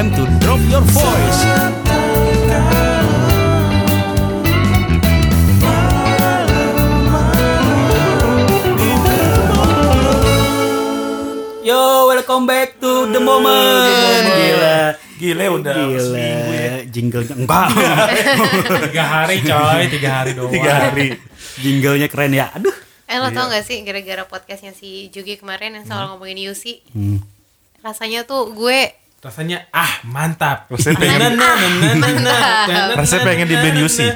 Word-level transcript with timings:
time 0.00 0.16
to 0.16 0.24
drop 0.40 0.60
your 0.72 0.80
voice. 0.96 1.40
Yo, 11.60 12.08
welcome 12.08 12.48
back 12.48 12.80
to 12.80 13.12
the 13.12 13.20
moment. 13.20 14.24
Gila. 14.24 14.78
Gile 15.20 15.46
udah 15.52 15.74
Gila. 15.76 16.00
seminggu 16.00 16.52
ya. 16.56 16.74
Jinglenya 16.88 17.34
enggak. 17.36 17.68
tiga 18.88 19.04
hari 19.04 19.36
coy 19.44 19.82
tiga 19.92 20.10
hari 20.16 20.30
doang 20.32 20.48
Tiga 20.48 20.72
hari. 20.80 21.20
Jinglenya 21.60 22.08
keren 22.08 22.32
ya. 22.32 22.48
Aduh. 22.56 22.72
Eh 23.04 23.20
lo 23.20 23.28
tau 23.36 23.52
gak 23.52 23.68
sih 23.68 23.84
gara-gara 23.84 24.24
podcastnya 24.24 24.72
si 24.72 25.12
Jugi 25.12 25.36
kemarin 25.36 25.76
yang 25.76 25.84
selalu 25.84 26.16
ngomongin 26.16 26.40
Yusi 26.48 26.80
Hmm. 26.96 27.20
Rasanya 27.84 28.24
tuh 28.24 28.48
gue 28.56 28.96
rasanya 29.20 29.68
ah 29.70 30.00
mantap 30.02 30.64
Rasanya 30.66 30.96
pengen- 30.96 31.36
Rasanya 32.96 33.22
pengen 33.22 33.46
dibeliin 33.46 33.74
na, 33.74 33.82
Yusi. 33.84 34.06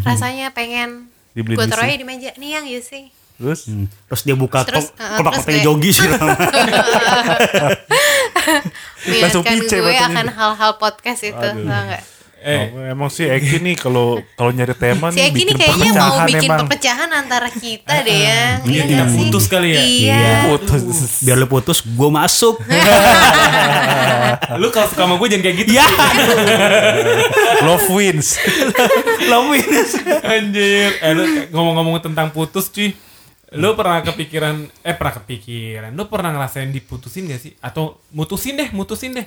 rasanya 0.00 0.46
pengen 0.50 1.12
Dibeliin 1.30 1.54
gue 1.54 1.64
Yusi. 1.64 1.72
taruh 1.74 1.84
di 1.86 2.02
meja 2.02 2.30
Nih 2.34 2.50
yang 2.50 2.64
Yusi 2.66 3.12
Terus 3.36 3.60
Hmm. 3.64 3.86
Terus 4.10 4.22
dia 4.24 4.34
buka 4.34 4.64
Terus, 4.64 4.90
kop- 4.90 4.98
uh, 4.98 5.14
kotak 5.22 5.62
Jogi 5.62 5.94
sih. 5.94 6.10
Langsung 9.14 9.46
gue 9.46 9.94
akan 9.94 10.26
hal-hal 10.26 10.72
podcast 10.74 11.22
itu 11.22 11.38
tau 11.38 11.54
gak 11.54 12.02
eh 12.40 12.64
Oh, 12.68 12.84
emang 12.86 13.08
sih 13.08 13.24
Eki 13.24 13.58
nih 13.58 13.74
kalau 13.74 14.06
kalau 14.32 14.48
nyari 14.48 14.72
tema 14.72 15.08
Si 15.08 15.16
nih 15.16 15.26
Eki 15.26 15.34
bikin 15.34 15.46
nih 15.48 15.56
kayaknya 15.58 15.90
mau 15.90 15.98
perpecahan 16.14 16.26
bikin 16.26 16.42
emang. 16.44 16.58
perpecahan 16.62 17.10
antara 17.12 17.48
kita 17.48 17.94
deh 18.00 18.18
ya 18.20 18.42
Dia 18.60 18.70
Iya 18.70 18.82
tidak 18.84 19.06
sih? 19.06 19.18
putus 19.20 19.44
kali 19.46 19.68
ya? 19.68 19.80
Iya 19.80 20.22
Putus. 20.46 20.80
Biar 21.20 21.36
lu 21.36 21.46
putus, 21.46 21.78
gue 21.80 22.10
masuk. 22.10 22.54
lu 24.54 24.66
kalau 24.68 24.86
suka 24.86 25.02
sama 25.02 25.14
gue 25.16 25.28
jangan 25.28 25.44
kayak 25.44 25.56
gitu 25.58 25.70
Ya, 25.72 25.84
Love 27.60 27.88
wins. 27.90 28.38
lo 29.28 29.44
minus. 29.46 29.92
anjir 30.24 30.90
eh 30.96 31.12
lu 31.12 31.22
ngomong-ngomong 31.48 32.00
tentang 32.00 32.30
putus 32.30 32.68
cuy 32.68 32.94
lu 33.50 33.72
pernah 33.72 34.00
kepikiran 34.02 34.54
eh 34.78 34.92
pernah 34.92 35.14
kepikiran 35.16 35.90
lu 35.90 36.04
pernah 36.06 36.30
ngerasain 36.30 36.68
diputusin 36.68 37.26
gak 37.26 37.40
sih 37.40 37.52
atau 37.58 37.96
mutusin 38.10 38.54
deh 38.54 38.68
mutusin 38.70 39.12
deh 39.14 39.26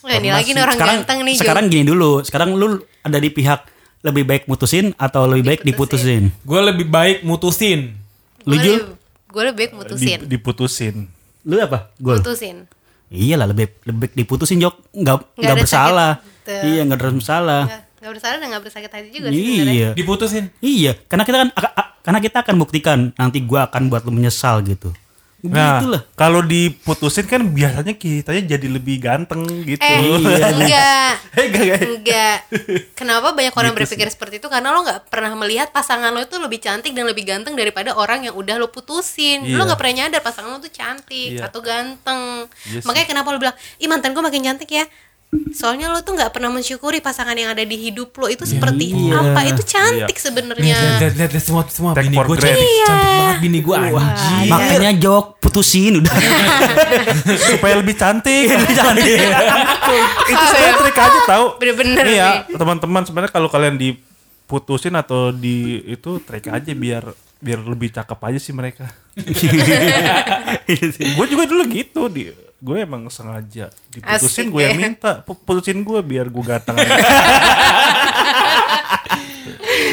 Nah, 0.00 0.14
ini 0.14 0.30
lagi 0.30 0.50
nih 0.50 0.62
orang 0.62 0.76
sekarang, 0.76 0.96
ganteng 1.00 1.18
nih 1.22 1.34
sekarang 1.34 1.64
gini 1.66 1.84
dulu. 1.84 2.22
Sekarang 2.22 2.48
lu 2.52 2.66
ada 3.00 3.18
di 3.18 3.28
pihak 3.28 3.60
lebih 4.00 4.24
baik 4.24 4.42
mutusin 4.44 4.94
atau 4.94 5.26
lebih 5.26 5.44
baik 5.44 5.60
diputusin? 5.62 6.30
gue 6.30 6.60
lebih 6.62 6.86
baik 6.86 7.18
mutusin 7.22 7.98
Lu 8.44 8.54
Gue 8.54 8.62
Jul? 8.62 8.76
lebih- 8.78 8.96
Gue 9.28 9.42
lebih 9.44 9.58
baik 9.58 9.72
mutusin 9.74 10.18
Di- 10.18 10.28
diputusin. 10.30 10.94
Lu 11.42 11.58
apa? 11.58 11.90
Gol. 11.96 12.16
Mutusin 12.16 12.64
Iyalah 13.08 13.46
lebih 13.46 13.72
lebih 13.82 13.98
baik 14.00 14.12
diputusin 14.14 14.56
Jok. 14.58 14.74
Enggak 14.94 15.14
Nggak 15.18 15.28
enggak 15.34 15.50
ada 15.50 15.60
bersalah. 15.60 16.10
sakit. 16.14 16.44
Tuh. 16.44 16.62
Iya, 16.62 16.80
enggak 16.82 16.98
ada 16.98 17.10
bersalah. 17.10 17.62
Nggak, 17.64 17.82
nggak 17.98 18.12
bersalah 18.14 18.36
dan 18.36 18.46
nggak 18.46 18.62
bersakit 18.62 18.90
hati 18.90 19.08
juga 19.10 19.26
sih 19.26 19.36
sebenarnya. 19.36 19.72
Iya. 19.74 19.88
diputusin 19.92 20.44
Iya, 20.58 20.92
karena 21.04 21.24
kita 21.24 21.36
kan 21.38 21.48
karena 21.98 22.18
kita 22.22 22.36
akan 22.40 22.54
buktikan 22.56 22.98
nanti 23.12 23.38
gua 23.42 23.66
akan 23.66 23.82
buat 23.88 24.04
lu 24.04 24.12
menyesal 24.12 24.62
gitu. 24.62 24.94
Nah, 25.38 25.78
Begitulah. 25.78 26.02
kalau 26.18 26.42
diputusin 26.42 27.22
kan 27.22 27.38
biasanya 27.46 27.94
kitanya 27.94 28.58
jadi 28.58 28.66
lebih 28.74 28.98
ganteng 28.98 29.46
gitu. 29.62 29.78
Eh, 29.78 29.94
enggak. 30.50 31.14
Eh, 31.38 31.44
enggak, 31.46 31.62
enggak. 31.62 31.80
Enggak. 31.86 32.38
Kenapa 32.98 33.30
banyak 33.30 33.54
orang 33.54 33.70
Gitu 33.70 33.86
berpikir 33.86 34.10
seperti 34.10 34.42
itu? 34.42 34.50
Karena 34.50 34.74
lo 34.74 34.82
nggak 34.82 35.06
pernah 35.06 35.30
melihat 35.38 35.70
pasangan 35.70 36.10
lo 36.10 36.26
itu 36.26 36.42
lebih 36.42 36.58
cantik 36.58 36.90
dan 36.90 37.06
lebih 37.06 37.22
ganteng 37.22 37.54
daripada 37.54 37.94
orang 37.94 38.26
yang 38.26 38.34
udah 38.34 38.58
lo 38.58 38.66
putusin. 38.68 39.46
Lo 39.46 39.62
Iya. 39.62 39.70
nggak 39.70 39.78
pernah 39.78 39.94
nyadar 39.94 40.20
pasangan 40.26 40.50
lo 40.50 40.58
tuh 40.58 40.74
cantik 40.74 41.38
Iya. 41.38 41.46
atau 41.46 41.62
ganteng. 41.62 42.50
Iya 42.66 42.82
sih. 42.82 42.86
Makanya 42.90 43.06
kenapa 43.06 43.28
lo 43.30 43.38
bilang, 43.38 43.54
"Ih, 43.78 43.86
mantan 43.86 44.10
gue 44.10 44.24
makin 44.26 44.42
cantik 44.42 44.70
ya." 44.74 44.90
Soalnya 45.28 45.92
lo 45.92 46.00
tuh 46.00 46.16
nggak 46.16 46.32
pernah 46.32 46.48
mensyukuri 46.48 47.04
pasangan 47.04 47.36
yang 47.36 47.52
ada 47.52 47.60
di 47.60 47.76
hidup 47.76 48.16
lo 48.16 48.32
itu 48.32 48.48
seperti 48.48 48.96
Iya. 48.96 49.20
apa. 49.28 49.40
Itu 49.44 49.60
cantik 49.60 50.08
Lihat, 50.08 50.24
sebenarnya. 50.24 50.76
lihat, 51.04 51.12
lihat, 51.20 51.30
lihat 51.36 51.44
semua 51.44 51.62
semua 51.68 51.92
Take 51.92 52.08
bini 52.08 52.16
gue 52.16 52.36
cantik, 52.40 52.64
cantik 52.88 53.12
banget 53.12 53.36
bini 53.44 53.58
gue 53.60 53.74
anjing 53.76 54.48
Makanya 54.48 54.92
Jok 54.96 55.24
putusin 55.44 55.92
udah. 56.00 56.14
Supaya 57.52 57.74
lebih 57.76 57.92
cantik. 57.92 58.48
Lebih 58.48 58.72
cantik. 58.72 59.20
itu 60.32 60.44
sebenarnya 60.48 60.74
trik 60.80 60.96
aja 60.96 61.18
tahu. 61.28 61.44
Bener-bener 61.60 62.04
ya, 62.08 62.28
nih. 62.48 62.56
teman-teman 62.56 63.02
sebenarnya 63.04 63.32
kalau 63.32 63.48
kalian 63.52 63.76
diputusin 63.76 64.96
atau 64.96 65.28
di 65.28 65.84
itu 65.84 66.24
trik 66.24 66.48
aja 66.48 66.72
biar 66.72 67.04
biar 67.38 67.60
lebih 67.68 67.92
cakep 67.92 68.18
aja 68.32 68.38
sih 68.40 68.56
mereka. 68.56 68.88
gue 71.20 71.26
juga 71.28 71.44
dulu 71.44 71.62
gitu 71.68 72.08
di 72.08 72.47
gue 72.58 72.76
emang 72.76 73.06
sengaja 73.06 73.70
Asik 73.70 73.92
diputusin 73.94 74.46
gue 74.48 74.60
yang 74.60 74.74
ya. 74.74 74.80
minta 74.80 75.12
Pu- 75.20 75.38
putusin 75.38 75.78
gue 75.80 76.00
biar 76.00 76.26
gue 76.26 76.42
ganteng. 76.42 76.74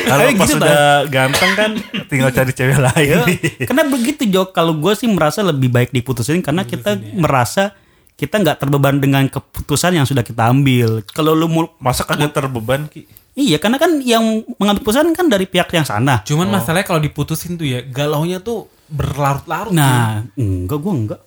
Kalau 0.05 0.21
Eh, 0.23 0.33
pas 0.35 0.45
gitu, 0.47 0.57
udah 0.59 0.81
ganteng 1.07 1.51
kan 1.53 1.71
tinggal 2.05 2.29
cari 2.29 2.51
cewek 2.51 2.77
lain. 2.79 3.17
karena 3.59 3.83
begitu 3.85 4.23
Jok, 4.23 4.49
kalau 4.51 4.73
gue 4.75 4.93
sih 4.93 5.05
merasa 5.07 5.41
lebih 5.41 5.67
baik 5.67 5.89
diputusin 5.91 6.39
karena 6.39 6.61
kita 6.63 6.93
merasa 7.11 7.73
kita 8.13 8.37
nggak 8.37 8.57
terbeban 8.59 8.95
dengan 8.95 9.25
keputusan 9.25 9.91
yang 9.93 10.05
sudah 10.05 10.21
kita 10.21 10.45
ambil. 10.45 11.01
Kalau 11.05 11.33
lu 11.33 11.45
mau 11.45 11.65
Masa 11.77 12.01
kagak 12.01 12.31
terbeban 12.31 12.85
ki? 12.85 13.05
Iya, 13.35 13.57
karena 13.57 13.75
kan 13.75 13.99
yang 13.99 14.23
mengambil 14.55 14.79
keputusan 14.81 15.11
kan 15.11 15.27
dari 15.27 15.43
pihak 15.43 15.67
yang 15.69 15.83
sana. 15.83 16.23
cuman 16.23 16.47
masalahnya 16.49 16.85
kalau 16.85 16.97
diputusin 16.99 17.53
tuh 17.53 17.67
ya 17.67 17.83
galaunya 17.83 18.39
tuh 18.39 18.69
berlarut-larut 18.87 19.69
Nah, 19.69 20.23
enggak 20.33 20.77
gua 20.77 20.93
enggak. 20.93 21.21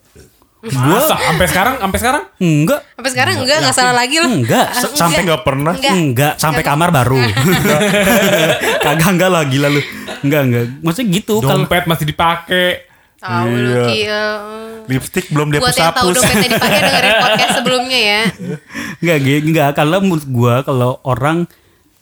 Masa 0.58 1.14
sampai 1.14 1.46
sekarang 1.46 1.74
sampai 1.78 1.98
sekarang 1.98 2.22
Enggak. 2.36 2.80
Sampai 2.90 3.10
sekarang 3.10 3.34
enggak 3.38 3.56
enggak 3.60 3.76
salah 3.76 3.94
lagi 3.94 4.16
lo. 4.16 4.26
Enggak, 4.26 4.66
Ah, 4.66 4.74
sa- 4.76 4.94
sampai 4.96 5.20
nggak 5.22 5.42
pernah. 5.42 5.72
Enggak. 5.72 5.94
Enggak, 5.94 6.32
sampai 6.34 6.62
kamar 6.62 6.88
baru. 6.90 7.14
Kagak 8.84 9.08
enggak 9.08 9.30
lah 9.30 9.42
gila 9.44 9.68
lu. 9.68 9.80
Enggak, 10.20 10.40
enggak. 10.44 10.64
Maksudnya 10.80 11.06
gitu 11.12 11.34
kalau 11.38 11.62
dompet 11.62 11.84
masih 11.86 12.06
dipakai 12.06 12.66
Tahu 13.18 13.50
lu 13.50 13.82
Iya. 13.88 14.22
Lipstick 14.86 15.26
belum 15.28 15.50
Buat 15.50 15.58
yang 15.58 15.62
tahu 15.62 15.74
dihapus-hapus. 15.74 16.14
dompetnya 16.16 16.48
dipakai 16.54 16.80
dengerin 16.80 17.14
podcast 17.20 17.52
sebelumnya 17.52 17.98
ya. 18.00 18.20
enggak 18.98 19.16
gitu, 19.20 19.42
enggak 19.44 19.68
kalau 19.74 19.98
menurut 20.00 20.26
gua 20.26 20.54
kalau 20.62 20.90
orang 21.02 21.46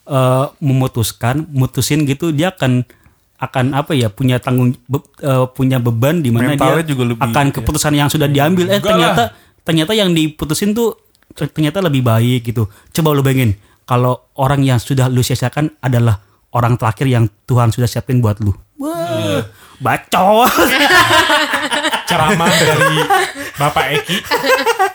eh, 0.07 0.47
memutuskan, 0.61 1.45
mutusin 1.51 2.05
gitu 2.05 2.31
dia 2.31 2.53
akan 2.53 2.85
akan 3.37 3.77
apa 3.77 3.93
ya 3.93 4.09
punya 4.09 4.41
tanggung 4.41 4.73
be- 4.89 5.05
eh, 5.21 5.45
punya 5.53 5.77
beban 5.77 6.25
di 6.25 6.33
mana 6.33 6.57
dia 6.57 6.81
juga 6.85 7.13
lebih, 7.13 7.21
akan 7.21 7.47
ya. 7.51 7.55
keputusan 7.61 7.93
yang 7.93 8.09
sudah 8.09 8.29
diambil 8.29 8.73
eh 8.73 8.81
Enggak 8.81 8.89
ternyata 8.97 9.23
ternyata 9.61 9.93
yang 9.93 10.11
diputusin 10.17 10.73
tuh 10.73 10.97
ternyata 11.37 11.85
lebih 11.85 12.01
baik 12.01 12.49
gitu. 12.49 12.71
Coba 12.97 13.13
lu 13.13 13.21
bayangin 13.21 13.61
kalau 13.85 14.33
orang 14.41 14.65
yang 14.65 14.81
sudah 14.81 15.13
lu 15.13 15.21
sia-siakan 15.21 15.77
adalah 15.85 16.25
orang 16.57 16.81
terakhir 16.81 17.07
yang 17.13 17.29
Tuhan 17.45 17.69
sudah 17.69 17.85
siapin 17.85 18.25
buat 18.25 18.41
lu. 18.41 18.57
Wah, 18.81 19.45
bacot. 19.81 20.49
ceramah 22.07 22.49
dari 22.49 22.97
Bapak 23.59 23.87
Eki 24.01 24.17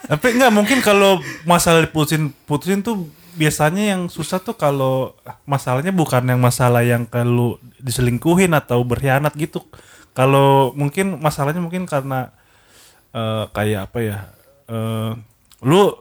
Tapi 0.08 0.28
enggak 0.36 0.52
mungkin 0.56 0.80
kalau 0.80 1.20
masalah 1.44 1.84
diputusin 1.84 2.32
putusin 2.48 2.80
tuh 2.82 3.08
biasanya 3.36 3.96
yang 3.96 4.02
susah 4.12 4.44
tuh 4.44 4.56
kalau 4.60 5.16
masalahnya 5.48 5.96
bukan 5.96 6.24
yang 6.28 6.40
masalah 6.40 6.84
yang 6.84 7.08
kalau 7.08 7.56
diselingkuhin 7.82 8.54
atau 8.54 8.82
berkhianat 8.82 9.34
gitu. 9.36 9.66
Kalau 10.12 10.72
mungkin 10.74 11.18
masalahnya 11.18 11.60
mungkin 11.60 11.84
karena 11.86 12.32
eh, 13.12 13.46
kayak 13.50 13.92
apa 13.92 14.00
ya? 14.00 14.18
eh, 14.68 15.12
lu 15.62 15.92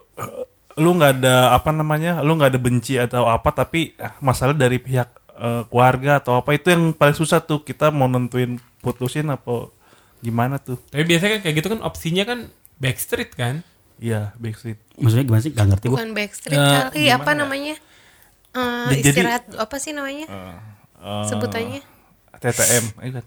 lu 0.77 0.91
nggak 0.95 1.13
ada 1.19 1.53
apa 1.53 1.71
namanya? 1.71 2.21
Lu 2.21 2.35
nggak 2.35 2.55
ada 2.55 2.61
benci 2.61 2.97
atau 2.97 3.27
apa 3.27 3.51
tapi 3.51 3.93
masalah 4.21 4.53
dari 4.53 4.79
pihak 4.79 5.09
eh, 5.35 5.63
keluarga 5.67 6.21
atau 6.21 6.37
apa 6.37 6.53
itu 6.53 6.69
yang 6.69 6.93
paling 6.93 7.15
susah 7.15 7.41
tuh 7.41 7.61
kita 7.61 7.89
mau 7.89 8.07
nentuin 8.07 8.61
putusin 8.81 9.29
apa 9.29 9.69
gimana 10.21 10.57
tuh. 10.57 10.77
tapi 10.89 11.05
biasanya 11.07 11.37
kan 11.37 11.41
kayak 11.43 11.57
gitu 11.57 11.69
kan 11.71 11.81
opsinya 11.81 12.25
kan 12.25 12.39
backstreet 12.77 13.33
kan 13.33 13.65
Iya, 13.97 14.33
backstreet. 14.37 14.81
Maksudnya 14.97 15.25
gimana 15.25 15.43
sih? 15.43 15.53
Gak 15.53 15.67
ngerti 15.69 15.87
gua. 15.89 15.97
Bukan 16.01 16.13
backstreet 16.13 16.57
Eh, 16.57 16.73
kali 16.89 17.05
apa 17.11 17.31
namanya? 17.33 17.77
Eh, 18.51 18.89
Jadi- 18.91 19.13
istirahat 19.13 19.45
apa 19.53 19.77
sih 19.77 19.93
namanya? 19.93 20.25
Eh, 21.01 21.25
Sebutannya? 21.27 21.81
TTM, 22.37 22.85
ingat. 23.03 23.25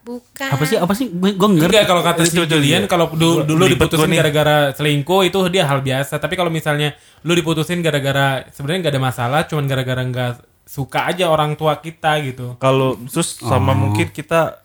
Bukan. 0.00 0.48
Apa 0.50 0.62
sih? 0.62 0.76
Apa 0.76 0.92
sih? 0.92 1.08
Gue 1.08 1.32
gue 1.32 1.48
ngerti. 1.50 1.64
Enggak 1.66 1.84
kalau 1.86 2.02
kata 2.02 2.22
si 2.22 2.36
Julian 2.38 2.84
kalau 2.84 3.08
dulu, 3.10 3.40
Gua- 3.40 3.46
dulu 3.46 3.64
diputusin 3.66 4.04
nih. 4.06 4.18
gara-gara 4.18 4.56
selingkuh 4.70 5.20
itu 5.22 5.38
dia 5.48 5.64
hal 5.64 5.80
biasa. 5.80 6.16
Tapi 6.18 6.34
kalau 6.34 6.48
misalnya 6.48 6.92
lu 7.20 7.32
diputusin 7.32 7.80
gara-gara 7.80 8.44
sebenarnya 8.50 8.80
nggak 8.82 8.94
ada 8.94 9.02
masalah, 9.02 9.40
cuman 9.42 9.64
gara-gara 9.64 10.02
nggak 10.02 10.32
suka 10.62 11.08
aja 11.08 11.24
orang 11.26 11.52
tua 11.54 11.76
kita 11.76 12.20
gitu. 12.22 12.56
Kalau 12.58 13.00
terus 13.02 13.36
sama 13.38 13.72
Oh. 13.72 13.76
mungkin 13.78 14.08
kita 14.10 14.60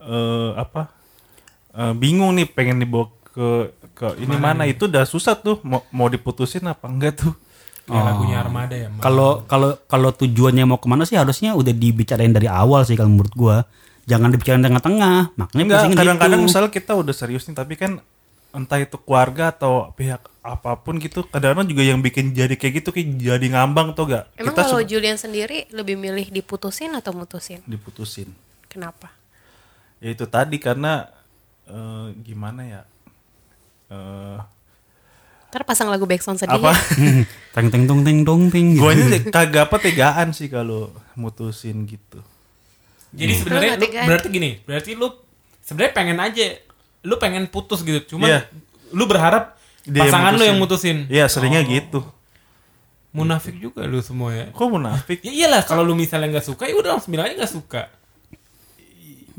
eh, 0.00 0.50
apa 0.56 0.90
eh, 1.72 1.92
bingung 1.92 2.34
nih 2.34 2.46
pengen 2.48 2.78
dibawa 2.78 3.06
ke 3.24 3.70
ke 3.92 4.06
ini 4.18 4.34
mana, 4.34 4.64
itu 4.64 4.86
udah 4.86 5.04
susah 5.04 5.36
tuh 5.36 5.62
mau 5.62 5.86
mau 5.88 6.06
diputusin 6.06 6.64
apa 6.64 6.86
enggak 6.86 7.14
tuh. 7.16 7.30
Kayak 7.86 8.04
lagunya 8.06 8.36
Armada 8.38 8.74
ya. 8.74 8.88
Kalau 8.98 9.44
kalau 9.44 9.76
kalau 9.86 10.10
tujuannya 10.10 10.64
mau 10.64 10.76
ke 10.76 10.86
mana 10.86 11.04
sih 11.04 11.16
harusnya 11.16 11.54
udah 11.54 11.72
dibicarain 11.72 12.30
dari 12.30 12.46
awal 12.46 12.84
sih 12.84 12.94
kalau 12.94 13.10
menurut 13.10 13.34
gua. 13.34 13.58
jangan 14.04 14.32
dibicarain 14.34 14.58
tengah-tengah 14.58 15.38
makanya 15.38 15.62
Enggak, 15.86 15.94
kadang-kadang 15.94 16.40
gitu. 16.42 16.48
misalnya 16.50 16.70
kita 16.72 16.92
udah 16.98 17.14
serius 17.14 17.46
nih 17.46 17.54
tapi 17.54 17.78
kan 17.78 18.02
entah 18.50 18.82
itu 18.82 18.98
keluarga 18.98 19.54
atau 19.54 19.94
pihak 19.94 20.18
apa 20.42 20.74
pun 20.82 20.98
gitu 20.98 21.22
kadang-kadang 21.30 21.70
juga 21.70 21.82
yang 21.86 22.02
bikin 22.02 22.34
jadi 22.34 22.50
kayak 22.58 22.82
gitu 22.82 22.90
kayak 22.90 23.06
jadi 23.22 23.46
ngambang 23.54 23.94
tuh 23.94 24.10
gak 24.10 24.26
Emang 24.34 24.50
kita 24.50 24.66
kalau 24.66 24.82
Julian 24.82 25.14
sendiri 25.14 25.70
lebih 25.70 25.94
milih 25.94 26.26
diputusin 26.26 26.90
atau 26.98 27.14
mutusin? 27.14 27.62
diputusin 27.70 28.34
Kenapa? 28.66 29.14
ya 30.02 30.10
itu 30.10 30.26
tadi 30.26 30.58
karena 30.58 31.06
eh, 31.70 32.06
gimana 32.26 32.60
ya 32.66 32.82
eh 33.90 34.38
Ntar 35.50 35.62
pasang 35.64 35.86
lagu 35.86 36.04
backsound 36.04 36.38
sedih 36.38 36.56
apa 36.56 36.70
ya. 36.70 36.78
teng 37.54 37.68
teng 37.68 37.84
tong 37.84 38.00
teng 38.00 38.22
dong 38.22 38.48
teng 38.48 38.72
gitu. 38.72 38.80
guanya 38.80 39.18
kagak 39.28 39.66
apa 39.66 39.76
tegaan 39.76 40.30
sih 40.30 40.46
kalau 40.46 40.88
mutusin 41.12 41.82
gitu 41.84 42.22
Jadi 43.10 43.32
sebenarnya 43.36 43.74
lu, 43.74 43.82
tegaan. 43.82 44.06
berarti 44.06 44.28
gini, 44.28 44.50
berarti 44.60 44.90
lu 44.94 45.10
sebenarnya 45.60 45.92
pengen 45.92 46.18
aja 46.18 46.46
lu 47.00 47.14
pengen 47.16 47.44
putus 47.46 47.80
gitu. 47.80 47.98
Cuman 48.08 48.28
Iya. 48.28 48.40
lu 48.88 49.04
berharap 49.04 49.58
Dia 49.82 50.04
pasangan 50.04 50.32
lu 50.32 50.44
yang 50.44 50.54
mutusin. 50.56 51.04
Iya 51.06 51.26
seringnya 51.26 51.62
gitu 51.62 52.06
Munafik 53.10 53.58
juga 53.58 53.82
lu 53.82 53.98
semua 53.98 54.30
ya. 54.30 54.46
kok 54.48 54.62
munafik 54.64 55.18
Ya 55.20 55.34
iyalah 55.34 55.66
kalau 55.66 55.82
lu 55.82 55.92
misalnya 55.92 56.30
nggak 56.30 56.46
suka 56.46 56.62
ya 56.64 56.74
udah 56.74 56.94
langsung 56.94 57.10
bilang 57.10 57.26
aja 57.26 57.34
nggak 57.36 57.50
suka. 57.52 57.82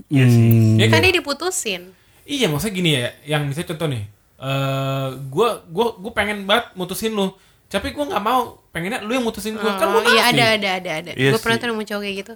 Hmm, 0.09 0.75
Ya 0.75 0.85
Kan 0.85 0.93
kan? 0.93 1.01
dia 1.01 1.13
diputusin. 1.13 1.95
Iya 2.21 2.47
maksudnya 2.47 2.73
gini 2.73 2.89
ya, 2.93 3.07
yang 3.25 3.41
misalnya 3.43 3.71
contoh 3.71 3.87
nih, 3.87 4.03
eh 4.41 5.07
gua 5.29 5.61
gua 5.69 5.93
gua 5.95 6.11
pengen 6.11 6.43
banget 6.43 6.73
mutusin 6.73 7.13
lu, 7.13 7.29
tapi 7.67 7.93
gua 7.93 8.09
nggak 8.09 8.19
mau, 8.19 8.57
pengennya 8.69 8.99
lu 8.99 9.13
yang 9.13 9.21
mutusin 9.21 9.53
gua. 9.53 9.77
kan 9.77 9.85
Oh, 9.87 10.01
munafik. 10.01 10.11
iya 10.11 10.23
ada 10.27 10.45
ada 10.57 10.69
ada 10.75 10.91
ada. 10.97 11.11
Iya 11.13 11.29
gue 11.29 11.39
pernah 11.39 11.57
tuh 11.57 11.67
nemu 11.69 11.83
cowok 11.83 12.01
kayak 12.01 12.15
gitu. 12.19 12.33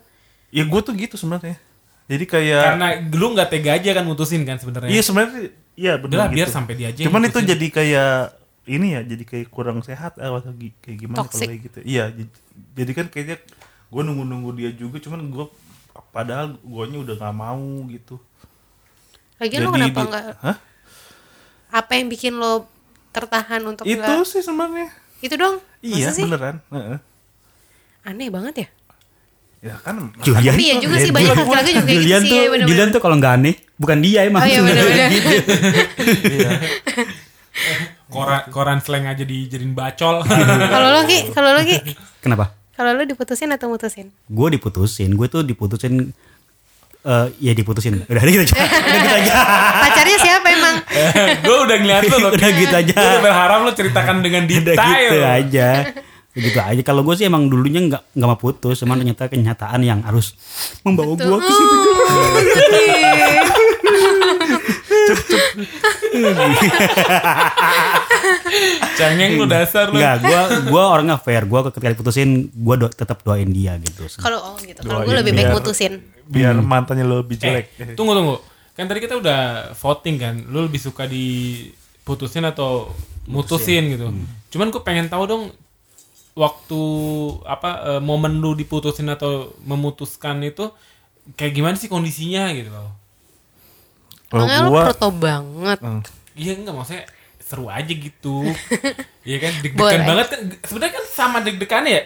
ya 0.50 0.64
gue 0.64 0.82
tuh 0.82 0.94
gitu 0.94 1.16
sebenarnya 1.18 1.58
jadi 2.06 2.24
kayak 2.24 2.62
Karena 2.64 2.88
lu 3.10 3.28
nggak 3.34 3.50
tega 3.50 3.72
aja 3.76 3.90
kan 3.92 4.06
mutusin 4.06 4.46
kan 4.46 4.56
sebenarnya. 4.56 4.88
iya 4.88 5.02
sebenarnya 5.02 5.42
iya 5.76 5.94
benar 5.98 6.18
lah, 6.18 6.28
biar 6.30 6.48
gitu. 6.48 6.56
sampai 6.56 6.74
dia 6.78 6.88
aja 6.88 7.00
yang 7.02 7.10
cuman 7.10 7.28
itu 7.28 7.40
jadi 7.42 7.68
kayak 7.68 8.14
ini 8.66 8.88
ya 8.94 9.02
jadi 9.04 9.24
kayak 9.26 9.48
kurang 9.50 9.82
sehat 9.82 10.16
eh, 10.16 10.30
atau 10.30 10.54
kayak 10.56 10.96
gimana 10.96 11.18
kalau 11.18 11.28
Toxic. 11.28 11.50
kayak 11.50 11.62
gitu 11.66 11.78
iya 11.84 12.14
jadi 12.72 12.92
kan 12.94 13.06
kayaknya 13.10 13.38
gue 13.90 14.02
nunggu 14.06 14.24
nunggu 14.24 14.50
dia 14.54 14.70
juga 14.72 15.02
cuman 15.02 15.28
gue 15.28 15.46
padahal 16.10 16.56
guanya 16.62 16.98
udah 17.04 17.16
nggak 17.18 17.36
mau 17.36 17.66
gitu 17.90 18.16
Lagian 19.36 19.60
lo 19.62 19.70
Jadi 19.70 19.92
kenapa? 19.92 20.20
Hah? 20.40 20.58
Apa 21.76 21.92
yang 21.94 22.08
bikin 22.08 22.34
lo 22.34 22.72
tertahan 23.12 23.60
untuk 23.62 23.84
itu 23.84 23.96
nggak- 23.98 24.24
sih 24.24 24.40
sebenarnya 24.40 24.88
Itu 25.20 25.36
dong. 25.36 25.60
iya 25.82 26.08
Masa 26.08 26.12
sih? 26.14 26.24
beneran 26.24 26.56
Heeh. 26.70 26.98
Aneh 28.06 28.30
banget 28.30 28.56
ya. 28.58 28.68
ya 29.64 29.76
kan 29.78 29.98
Julian 30.20 30.54
Tapi 30.54 30.64
iya 30.64 30.76
juga 30.78 30.96
sih 30.98 31.10
banyak 31.10 31.34
laki-laki 31.34 31.72
juga 31.74 31.92
Julian 31.92 32.22
gitu 32.22 32.30
tuh 32.30 32.38
ya, 32.38 32.48
bener-bener. 32.48 32.70
Julian 32.70 32.88
tuh 32.90 33.02
kalau 33.02 33.16
nggak 33.16 33.34
aneh 33.36 33.56
bukan 33.76 33.98
dia 34.00 34.20
emang 34.24 34.40
Oh 34.40 34.48
iya 34.48 34.58
sebenarnya 34.58 34.84
bener-bener. 34.86 35.10
gitu. 35.12 35.32
iya 36.32 36.52
koran 38.08 38.42
koran 38.48 38.78
slang 38.80 39.06
aja 39.06 39.24
dijadiin 39.24 39.74
bacol. 39.74 40.22
Kalau 40.24 40.88
lo 40.90 41.02
Ki, 41.04 41.20
kalau 41.32 41.50
lo 41.52 41.62
Ki, 41.62 41.78
Kenapa? 42.20 42.54
kalau 42.72 42.94
lo 42.94 43.04
diputusin 43.04 43.50
atau 43.50 43.68
mutusin? 43.68 44.12
Gue 44.26 44.48
diputusin, 44.50 45.10
gue 45.10 45.26
tuh 45.26 45.42
diputusin 45.42 46.12
eh 47.02 47.28
ya 47.40 47.52
diputusin. 47.52 48.02
Udah 48.04 48.22
gitu 48.22 48.44
gitu 48.44 48.56
aja. 49.14 49.34
Pacarnya 49.80 50.18
siapa 50.20 50.35
emang? 50.56 50.76
gue 51.46 51.58
udah 51.62 51.78
ngeliat 51.78 52.04
lu 52.06 52.18
loh. 52.18 52.32
Udah 52.36 52.50
gitu 52.52 52.76
aja. 52.76 52.94
Gue 52.94 53.08
udah 53.10 53.22
berharap 53.22 53.60
lu 53.62 53.72
ceritakan 53.72 54.16
dengan 54.20 54.44
Udah 54.48 54.56
detail. 54.74 55.10
gitu 55.10 55.20
aja. 55.22 55.70
Gitu 56.32 56.60
aja. 56.60 56.82
Kalau 56.82 57.02
gue 57.02 57.16
sih 57.16 57.24
emang 57.24 57.46
dulunya 57.46 57.80
nggak 57.82 58.02
nggak 58.12 58.28
mau 58.28 58.36
putus, 58.36 58.76
cuman 58.78 58.98
ternyata 58.98 59.28
kenyataan 59.28 59.80
yang 59.82 60.00
harus 60.02 60.36
membawa 60.82 61.16
gue 61.16 61.38
ke 61.38 61.50
situ. 61.50 61.78
Cengeng 68.96 69.32
lu 69.36 69.46
dasar 69.46 69.90
lu. 69.90 69.98
Enggak, 69.98 70.16
gue 70.22 70.40
gua 70.70 70.84
orangnya 70.92 71.18
fair. 71.18 71.44
Gue 71.46 71.60
ketika 71.70 71.88
diputusin, 71.90 72.30
gue 72.50 72.76
do, 72.78 72.88
tetap 72.88 73.22
doain 73.22 73.48
dia 73.48 73.76
gitu. 73.78 74.08
Kalau 74.18 74.40
oh 74.46 74.58
gitu. 74.58 74.80
Kalau 74.82 75.04
gue 75.04 75.12
Doain 75.12 75.20
lebih 75.22 75.34
baik 75.34 75.46
biar- 75.46 75.56
mutusin. 75.56 75.94
biar 76.26 76.58
mantannya 76.58 77.06
lo 77.06 77.22
lebih 77.22 77.38
jelek 77.38 77.66
Eh, 77.78 77.94
tunggu 77.94 78.18
tunggu. 78.18 78.36
Kan 78.76 78.92
tadi 78.92 79.00
kita 79.00 79.16
udah 79.18 79.72
voting 79.74 80.16
kan. 80.20 80.36
Lu 80.52 80.68
lebih 80.68 80.84
suka 80.84 81.08
diputusin 81.08 82.44
atau 82.44 82.92
mutusin 83.26 83.96
gitu. 83.96 84.12
Cuman 84.52 84.70
gue 84.70 84.82
pengen 84.84 85.08
tahu 85.08 85.24
dong 85.26 85.44
waktu 86.36 86.82
apa 87.48 87.96
eh, 87.96 88.02
momen 88.04 88.44
lu 88.44 88.54
diputusin 88.54 89.08
atau 89.08 89.56
memutuskan 89.64 90.44
itu 90.44 90.68
kayak 91.34 91.54
gimana 91.56 91.76
sih 91.80 91.88
kondisinya 91.88 92.52
gitu 92.54 92.70
loh. 92.70 92.92
kalau 94.30 94.46
Makanya 94.46 94.70
gua 94.70 94.84
proto 94.92 95.10
banget. 95.16 95.80
Hmm. 95.80 96.02
Iya 96.36 96.60
enggak 96.60 96.76
maksudnya 96.76 97.04
seru 97.40 97.66
aja 97.72 97.90
gitu. 97.90 98.44
Iya 99.26 99.42
kan 99.42 99.54
deg-degan 99.66 100.02
banget 100.06 100.28
kan. 100.30 100.42
Sebenarnya 100.70 100.94
kan 101.02 101.06
sama 101.10 101.38
deg-degan 101.42 101.90
ya. 101.90 102.06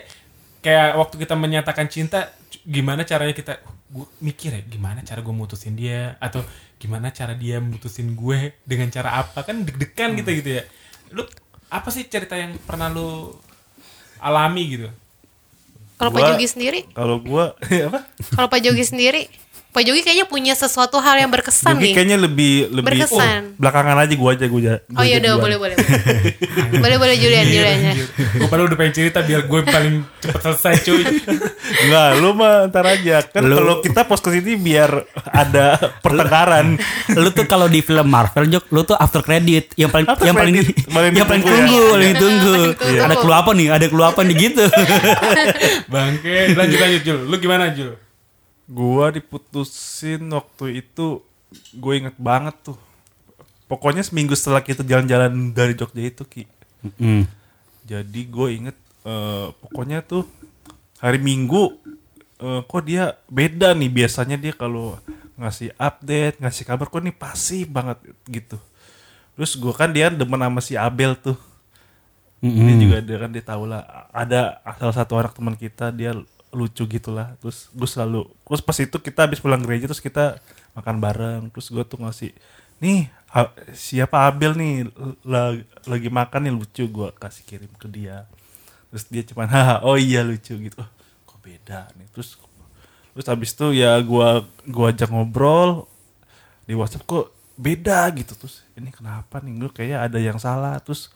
Kayak 0.63 0.95
waktu 0.95 1.15
kita 1.19 1.35
menyatakan 1.35 1.91
cinta 1.91 2.31
gimana 2.63 3.03
caranya 3.03 3.35
kita 3.35 3.59
gue 3.89 4.05
mikir 4.21 4.53
ya 4.53 4.61
gimana 4.65 5.01
cara 5.01 5.19
gue 5.21 5.35
mutusin 5.35 5.73
dia? 5.73 6.15
Atau 6.21 6.45
gimana 6.77 7.09
cara 7.09 7.33
dia 7.33 7.57
mutusin 7.59 8.13
gue 8.13 8.53
dengan 8.63 8.89
cara 8.93 9.21
apa? 9.21 9.41
Kan 9.43 9.65
deg-degan 9.65 10.15
gitu 10.17 10.29
gitu 10.39 10.49
ya. 10.61 10.63
Lu 11.13 11.25
apa 11.69 11.89
sih 11.93 12.05
cerita 12.09 12.37
yang 12.37 12.57
pernah 12.65 12.89
lu 12.89 13.33
alami 14.21 14.63
gitu? 14.77 14.89
Kalau 15.99 16.15
Pak 16.15 16.31
Jogi 16.31 16.47
sendiri, 16.47 16.79
kalau 16.95 17.19
gua 17.19 17.59
apa? 17.91 18.07
Kalau 18.31 18.47
Pak 18.47 18.59
Jogi 18.63 18.87
sendiri, 18.87 19.27
Pak 19.69 19.85
Jogi 19.85 20.01
kayaknya 20.01 20.25
punya 20.25 20.53
sesuatu 20.53 20.97
hal 20.97 21.13
yang 21.15 21.29
berkesan 21.29 21.77
Jogi 21.77 21.83
nih. 21.83 21.93
kayaknya 21.93 22.17
lebih 22.17 22.53
lebih 22.69 23.05
Berkesan. 23.05 23.53
Oh, 23.53 23.59
belakangan 23.61 23.95
aja 23.99 24.13
gua 24.13 24.29
aja 24.33 24.45
gua 24.45 24.59
aja. 24.59 24.73
Oh 24.91 25.03
iya 25.03 25.15
udah 25.19 25.31
boleh 25.37 25.57
boleh. 25.57 25.77
boleh 26.75 26.97
boleh 27.05 27.15
Julian 27.15 27.45
Julian 27.45 27.77
ya. 27.79 27.93
gue 28.09 28.47
padahal 28.47 28.65
udah 28.65 28.75
pengen 28.75 28.93
cerita 28.95 29.21
biar 29.21 29.45
gue 29.45 29.59
paling 29.61 29.95
cepet 30.19 30.41
selesai 30.41 30.73
cuy. 30.81 31.03
Enggak, 31.79 32.07
lu 32.17 32.29
mah 32.33 32.65
ntar 32.65 32.85
aja. 32.87 33.21
Kan 33.23 33.45
Lu- 33.45 33.55
kalau 33.55 33.75
kita 33.79 34.01
pos 34.03 34.19
ke 34.19 34.29
sini 34.31 34.57
biar 34.57 34.89
ada 35.27 35.77
pertengkaran. 36.01 36.73
lu 37.13 37.29
tuh 37.29 37.45
kalau 37.45 37.67
di 37.67 37.79
film 37.79 38.05
Marvel 38.05 38.49
Jok, 38.49 38.65
lu 38.69 38.81
tuh 38.83 38.95
after 38.95 39.21
credit 39.21 39.69
yang 39.75 39.87
paling 39.87 40.09
After 40.09 40.25
yang 40.25 40.33
paling 40.33 40.55
yang 40.57 40.65
paling 40.89 41.13
ditunggu 41.13 41.45
ya. 41.45 41.45
tunggu, 41.45 41.81
paling 41.93 42.13
tunggu. 42.15 42.55
Iya. 42.89 42.99
Ada 43.05 43.15
clue 43.15 43.35
apa 43.35 43.51
nih? 43.53 43.67
Ada 43.69 43.85
clue 43.85 44.01
apa 44.03 44.19
nih 44.23 44.35
gitu. 44.35 44.65
Bangke, 45.93 46.35
lanjut 46.53 46.77
lanjut 46.79 47.01
Jul. 47.03 47.19
Lu 47.23 47.35
gimana 47.37 47.69
Jul? 47.69 47.93
Gua 48.69 49.09
diputusin 49.09 50.29
waktu 50.29 50.85
itu 50.85 51.25
gue 51.73 51.93
inget 51.97 52.15
banget 52.17 52.55
tuh. 52.61 52.77
Pokoknya 53.69 54.01
seminggu 54.01 54.33
setelah 54.33 54.65
kita 54.65 54.81
jalan-jalan 54.81 55.53
dari 55.53 55.77
Jogja 55.77 56.01
itu 56.01 56.23
Ki. 56.25 56.43
Hmm. 56.97 57.25
Jadi 57.85 58.21
gue 58.25 58.47
inget 58.53 58.77
eh, 59.05 59.47
pokoknya 59.61 60.01
tuh 60.05 60.25
hari 61.01 61.21
Minggu 61.21 61.77
eh, 62.41 62.61
kok 62.65 62.83
dia 62.85 63.17
beda 63.29 63.77
nih 63.77 63.89
biasanya 63.89 64.37
dia 64.37 64.53
kalau 64.53 64.97
ngasih 65.39 65.71
update, 65.77 66.41
ngasih 66.41 66.63
kabar 66.67 66.89
kok 66.89 67.01
nih 67.01 67.15
pasif 67.15 67.65
banget 67.69 67.97
gitu. 68.25 68.57
Terus 69.37 69.55
gue 69.55 69.73
kan 69.73 69.89
dia 69.93 70.09
demen 70.09 70.41
sama 70.41 70.61
si 70.61 70.73
Abel 70.73 71.13
tuh. 71.17 71.37
Dia 72.39 72.75
juga 72.79 72.97
dia 73.03 73.17
kan 73.19 73.29
dia 73.35 73.43
tahu 73.43 73.67
lah 73.67 73.83
ada 74.15 74.63
salah 74.79 74.95
satu 74.95 75.13
anak 75.19 75.35
teman 75.35 75.59
kita 75.59 75.91
dia 75.91 76.15
lucu 76.53 76.83
gitulah. 76.89 77.35
Terus 77.41 77.69
gue 77.71 77.89
selalu 77.89 78.27
terus 78.47 78.61
pas 78.63 78.77
itu 78.79 78.97
kita 78.97 79.25
habis 79.29 79.39
pulang 79.43 79.61
gereja 79.61 79.85
terus 79.89 80.03
kita 80.03 80.37
makan 80.77 80.97
bareng. 81.01 81.43
Terus 81.53 81.67
gue 81.73 81.83
tuh 81.85 81.99
ngasih 82.01 82.31
nih 82.79 83.11
siapa 83.75 84.25
Abel 84.25 84.55
nih 84.57 84.89
la- 85.27 85.59
lagi 85.85 86.09
makan 86.09 86.49
nih 86.49 86.53
lucu 86.55 86.83
gue 86.89 87.09
kasih 87.17 87.43
kirim 87.45 87.71
ke 87.77 87.87
dia. 87.89 88.25
Terus 88.93 89.05
dia 89.11 89.23
cuman 89.27 89.47
haha 89.49 89.75
oh 89.85 89.97
iya 89.99 90.25
lucu 90.25 90.57
gitu. 90.57 90.77
Oh, 90.79 90.89
kok 91.29 91.39
beda 91.45 91.89
nih. 91.97 92.07
Terus 92.13 92.37
terus 93.13 93.25
habis 93.27 93.51
itu 93.51 93.75
ya 93.75 93.99
gua 94.05 94.45
gua 94.69 94.93
ajak 94.93 95.09
ngobrol 95.11 95.89
di 96.69 96.77
WhatsApp 96.77 97.05
kok 97.09 97.33
beda 97.59 98.07
gitu 98.15 98.37
terus 98.39 98.63
ini 98.79 98.87
kenapa 98.93 99.43
nih 99.43 99.67
gue 99.67 99.71
kayak 99.73 99.99
ada 100.07 100.19
yang 100.21 100.39
salah 100.39 100.79
terus 100.79 101.11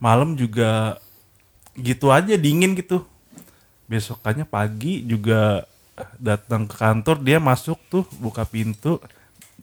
malam 0.00 0.32
juga 0.32 0.96
gitu 1.76 2.08
aja 2.08 2.32
dingin 2.40 2.72
gitu 2.72 3.04
besokannya 3.86 4.44
pagi 4.44 5.02
juga 5.02 5.64
datang 6.18 6.68
ke 6.68 6.76
kantor 6.76 7.16
dia 7.22 7.38
masuk 7.40 7.78
tuh 7.88 8.04
buka 8.18 8.44
pintu 8.44 9.00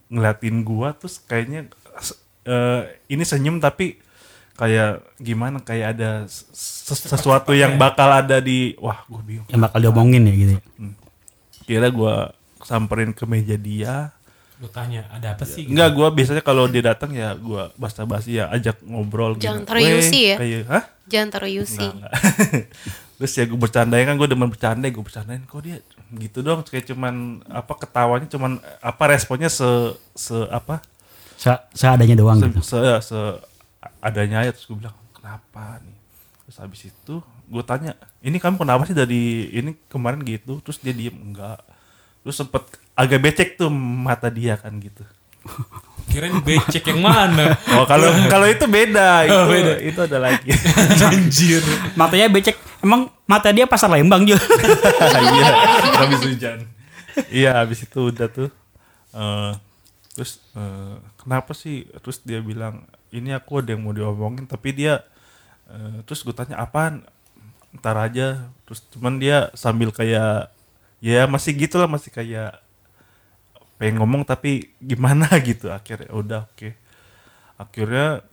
ngeliatin 0.09 0.63
gua 0.63 0.95
terus 0.95 1.21
kayaknya 1.21 1.69
eh, 2.43 2.81
ini 3.07 3.21
senyum 3.21 3.59
tapi 3.59 3.99
kayak 4.53 5.01
gimana 5.17 5.57
kayak 5.59 5.97
ada 5.97 6.09
ses- 6.29 7.09
sesuatu 7.09 7.57
yang 7.57 7.73
bakal 7.75 8.05
ada 8.05 8.37
di 8.37 8.77
wah 8.77 9.01
gue 9.09 9.21
bingung 9.25 9.47
Yang 9.49 9.61
bakal 9.65 9.79
diomongin 9.81 10.29
ya 10.29 10.33
gitu. 10.33 10.53
ya. 10.53 10.61
kira 11.65 11.87
gua 11.89 12.33
samperin 12.61 13.11
ke 13.11 13.25
meja 13.25 13.57
dia 13.57 14.13
Lu 14.61 14.69
tanya, 14.71 15.03
ada 15.11 15.35
apa 15.35 15.43
sih? 15.43 15.67
Enggak, 15.67 15.91
gua 15.91 16.07
biasanya 16.13 16.39
kalau 16.39 16.69
dia 16.71 16.79
datang 16.79 17.11
ya 17.11 17.35
gua 17.35 17.73
basa-basi 17.75 18.39
ya 18.39 18.47
ajak 18.47 18.79
ngobrol 18.85 19.35
Jangan 19.35 19.65
gitu. 19.65 19.67
taruh 19.67 19.81
UC 19.99 20.13
ya? 20.13 20.37
Kayak, 20.39 20.61
hah? 20.71 20.83
Jangan 21.09 21.27
taruh. 21.35 21.49
Terus 23.23 23.39
ya 23.39 23.47
gue 23.47 23.55
bercandain 23.55 24.03
kan 24.03 24.19
gue 24.19 24.27
demen 24.27 24.51
bercanda 24.51 24.83
gue 24.91 24.99
bercandain 24.99 25.39
kok 25.47 25.63
dia 25.63 25.79
gitu 26.11 26.43
dong? 26.43 26.59
Kayak 26.67 26.91
cuman 26.91 27.39
apa 27.47 27.71
ketawanya 27.79 28.27
cuman 28.27 28.59
apa 28.83 29.03
responnya 29.07 29.47
se 29.47 29.63
se 30.11 30.35
apa? 30.51 30.83
Se 31.39 31.47
seadanya 31.71 32.19
doang 32.19 32.43
se, 32.43 32.51
gitu. 32.51 32.59
se, 32.59 32.75
se 32.99 33.19
adanya 34.03 34.43
aja 34.43 34.51
terus 34.51 34.67
gue 34.67 34.75
bilang 34.75 34.91
kenapa 35.15 35.79
nih? 35.87 35.95
Terus 36.43 36.57
habis 36.59 36.81
itu 36.83 37.15
gue 37.47 37.63
tanya 37.63 37.95
ini 38.19 38.43
kamu 38.43 38.59
kenapa 38.59 38.83
sih 38.91 38.97
dari 38.97 39.47
ini 39.55 39.71
kemarin 39.87 40.19
gitu? 40.27 40.59
Terus 40.59 40.83
dia 40.83 40.91
diem 40.91 41.15
enggak. 41.15 41.63
Terus 42.27 42.35
sempet 42.43 42.67
agak 42.91 43.23
becek 43.23 43.55
tuh 43.55 43.71
mata 43.71 44.27
dia 44.27 44.59
kan 44.59 44.75
gitu 44.83 45.07
Kirain 46.13 46.37
becek 46.39 46.85
yang 46.85 47.01
mana? 47.01 47.57
oh 47.75 47.83
kalau 47.83 48.05
kalau 48.29 48.45
itu 48.45 48.63
beda 48.63 49.25
itu 49.25 49.33
Oh, 49.33 49.49
beda. 49.49 49.73
itu 49.81 49.99
ada 49.99 50.17
lagi 50.21 50.53
Anjir. 51.09 51.61
Matanya 51.93 52.29
becek. 52.29 52.53
Emang 52.79 53.09
mata 53.23 53.49
dia 53.49 53.65
pasar 53.65 53.89
Lembang 53.89 54.21
Jul. 54.21 54.37
iya 55.33 55.49
habis 55.95 56.21
hujan 56.21 56.57
iya 57.29 57.51
habis 57.55 57.81
itu 57.81 57.99
udah 58.05 58.27
tuh 58.27 58.49
Eh, 59.09 59.53
terus 60.11 60.41
eh, 60.53 60.95
kenapa 61.15 61.53
sih 61.53 61.85
terus 62.01 62.17
dia 62.19 62.41
bilang 62.41 62.81
ini 63.09 63.29
aku 63.29 63.61
ada 63.61 63.73
yang 63.73 63.81
mau 63.81 63.93
diomongin 63.93 64.45
tapi 64.45 64.73
dia 64.73 65.05
eh, 65.67 66.01
terus 66.03 66.21
gue 66.21 66.33
tanya 66.33 66.57
apaan 66.57 67.05
ntar 67.73 67.93
aja 67.95 68.41
terus 68.65 68.81
cuman 68.89 69.17
dia 69.17 69.53
sambil 69.53 69.89
kayak 69.89 70.49
ya 70.97 71.25
masih 71.25 71.53
gitulah 71.53 71.85
masih 71.85 72.09
kayak 72.09 72.57
pengen 73.83 73.99
ngomong 73.99 74.23
tapi 74.23 74.71
gimana 74.79 75.27
gitu. 75.43 75.67
Akhirnya 75.67 76.07
udah 76.15 76.41
oke. 76.47 76.71
Akhirnya 77.59 78.23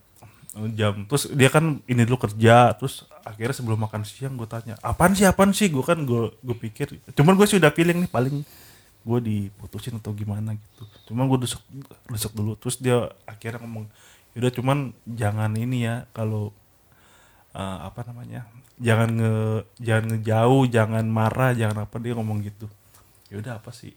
eh, 0.55 0.69
jam 0.79 1.03
terus 1.11 1.27
dia 1.35 1.51
kan 1.51 1.83
ini 1.91 2.07
dulu 2.07 2.23
kerja 2.23 2.71
terus 2.79 3.03
akhirnya 3.27 3.51
sebelum 3.59 3.83
makan 3.83 4.07
siang 4.07 4.39
gue 4.39 4.47
tanya 4.47 4.79
apaan 4.79 5.11
sih 5.11 5.27
apaan 5.27 5.51
sih? 5.51 5.67
Gue 5.67 5.83
kan 5.83 5.99
gue 6.07 6.31
gue 6.39 6.55
pikir 6.55 6.95
cuman 7.11 7.35
gue 7.35 7.43
sih 7.51 7.59
udah 7.59 7.75
feeling 7.75 7.99
nih 8.07 8.07
paling 8.07 8.47
gue 9.03 9.19
diputusin 9.19 9.99
atau 9.99 10.15
gimana 10.15 10.55
gitu. 10.55 10.87
Cuman 11.11 11.27
gue 11.27 11.43
desek 11.43 11.59
desek 12.07 12.31
dulu 12.31 12.55
terus 12.55 12.79
dia 12.79 13.11
akhirnya 13.27 13.59
ngomong 13.67 13.91
udah 14.31 14.51
cuman 14.55 14.95
jangan 15.03 15.51
ini 15.59 15.83
ya 15.83 16.07
kalau 16.15 16.55
eh, 17.51 17.79
apa 17.83 18.07
namanya 18.07 18.47
jangan 18.79 19.09
nge 19.19 19.35
jangan 19.83 20.05
ngejauh 20.15 20.63
jangan 20.71 21.05
marah 21.11 21.51
jangan 21.51 21.83
apa 21.83 21.99
dia 21.99 22.15
ngomong 22.15 22.39
gitu. 22.39 22.71
Ya 23.27 23.43
udah 23.43 23.59
apa 23.59 23.75
sih 23.75 23.91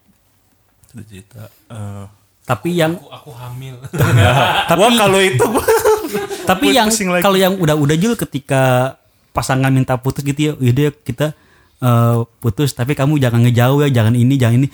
sudah 0.95 1.05
cerita 1.11 1.43
eh, 1.75 2.07
Tapi 2.45 2.77
yang 2.77 2.95
Aku, 2.95 3.09
aku 3.11 3.31
hamil. 3.35 3.81
Wah 4.79 4.93
kalau 4.95 5.19
itu 5.19 5.43
tapi 6.51 6.77
yang 6.77 6.93
kalau 7.25 7.41
yang 7.41 7.57
udah-udah 7.59 7.97
Jul 7.99 8.15
ketika 8.21 8.95
pasangan 9.35 9.73
minta 9.73 9.97
putus 9.99 10.23
gitu 10.23 10.39
ya, 10.39 10.53
yaudah 10.61 10.95
kita 11.03 11.35
eh, 11.83 12.17
putus 12.39 12.71
tapi 12.77 12.95
kamu 12.95 13.19
jangan 13.19 13.43
ngejauh 13.49 13.83
ya, 13.83 13.89
jangan 13.91 14.15
ini, 14.15 14.39
jangan 14.39 14.57
ini. 14.63 14.69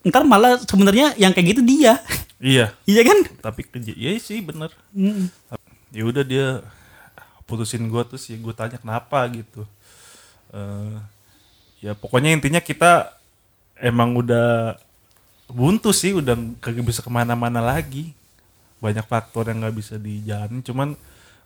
Ntar 0.00 0.24
malah 0.24 0.56
sebenarnya 0.64 1.12
yang 1.20 1.30
kayak 1.36 1.54
gitu 1.54 1.62
dia. 1.62 2.00
iya 2.40 2.72
iya 2.90 3.02
kan? 3.04 3.20
tapi 3.44 3.68
kerja 3.68 3.92
iya 3.92 4.16
sih 4.16 4.40
bener 4.40 4.72
ya 5.92 6.02
udah 6.08 6.24
dia 6.24 6.64
putusin 7.44 7.84
gue 7.84 8.02
terus 8.08 8.24
ya 8.32 8.40
gue 8.40 8.54
tanya 8.56 8.80
kenapa 8.80 9.28
gitu 9.28 9.68
Eh 10.50 10.98
ya 11.80 11.96
pokoknya 11.96 12.36
intinya 12.36 12.60
kita 12.60 13.16
emang 13.80 14.12
udah 14.12 14.76
buntu 15.52 15.90
sih 15.90 16.14
udah 16.14 16.34
kagak 16.62 16.84
bisa 16.86 17.00
ke 17.04 17.10
mana-mana 17.10 17.60
lagi. 17.62 18.14
Banyak 18.80 19.04
faktor 19.04 19.50
yang 19.52 19.60
nggak 19.60 19.76
bisa 19.76 19.94
dijalanin 20.00 20.64
cuman 20.64 20.96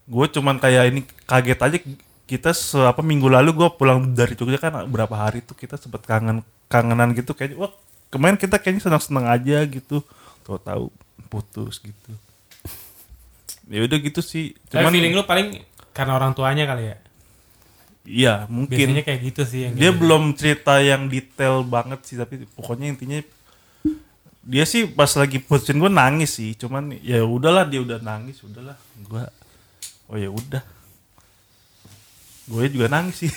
gue 0.04 0.26
cuman 0.30 0.60
kayak 0.60 0.84
ini 0.92 1.00
kaget 1.24 1.60
aja 1.64 1.78
kita 2.24 2.50
se 2.52 2.76
apa 2.76 3.00
minggu 3.00 3.28
lalu 3.28 3.56
gue 3.56 3.68
pulang 3.74 4.12
dari 4.12 4.36
Jogja 4.36 4.60
kan 4.60 4.84
berapa 4.88 5.12
hari 5.12 5.40
tuh 5.44 5.56
kita 5.56 5.76
sempet 5.80 6.04
kangen 6.04 6.44
kangenan 6.68 7.12
gitu 7.16 7.36
kayak 7.36 7.56
wah 7.56 7.72
kemarin 8.08 8.38
kita 8.38 8.62
kayaknya 8.62 8.86
senang-senang 8.86 9.26
aja 9.26 9.66
gitu. 9.66 10.04
Tahu 10.46 10.60
tahu 10.60 10.84
putus 11.26 11.82
gitu. 11.82 12.12
Ya 13.64 13.80
udah 13.80 13.98
gitu 13.98 14.20
sih 14.20 14.52
Tapi 14.68 14.84
cuman 14.84 14.92
feeling 14.92 15.14
lu 15.16 15.24
paling 15.24 15.64
karena 15.96 16.12
orang 16.20 16.36
tuanya 16.36 16.68
kali 16.68 16.84
ya. 16.92 16.96
iya 18.04 18.34
mungkin. 18.52 18.76
Biasanya 18.76 19.04
kayak 19.08 19.20
gitu 19.32 19.42
sih 19.48 19.60
yang 19.64 19.72
dia 19.74 19.88
kayak 19.88 19.96
belum 19.96 20.22
cerita 20.36 20.74
yang 20.84 21.08
detail 21.08 21.64
banget 21.64 22.04
sih 22.04 22.20
tapi 22.20 22.44
pokoknya 22.52 22.92
intinya 22.92 23.24
dia 24.44 24.64
sih 24.68 24.84
pas 24.84 25.08
lagi 25.16 25.40
putusin 25.40 25.80
gue 25.80 25.88
nangis 25.88 26.36
sih 26.36 26.52
cuman 26.52 26.92
ya 27.00 27.24
udahlah 27.24 27.64
dia 27.64 27.80
udah 27.80 27.98
nangis 28.04 28.44
udahlah 28.44 28.76
gue 29.00 29.24
oh 30.12 30.16
ya 30.20 30.28
udah 30.28 30.62
gue 32.44 32.64
juga 32.68 32.92
nangis 32.92 33.24
sih 33.24 33.30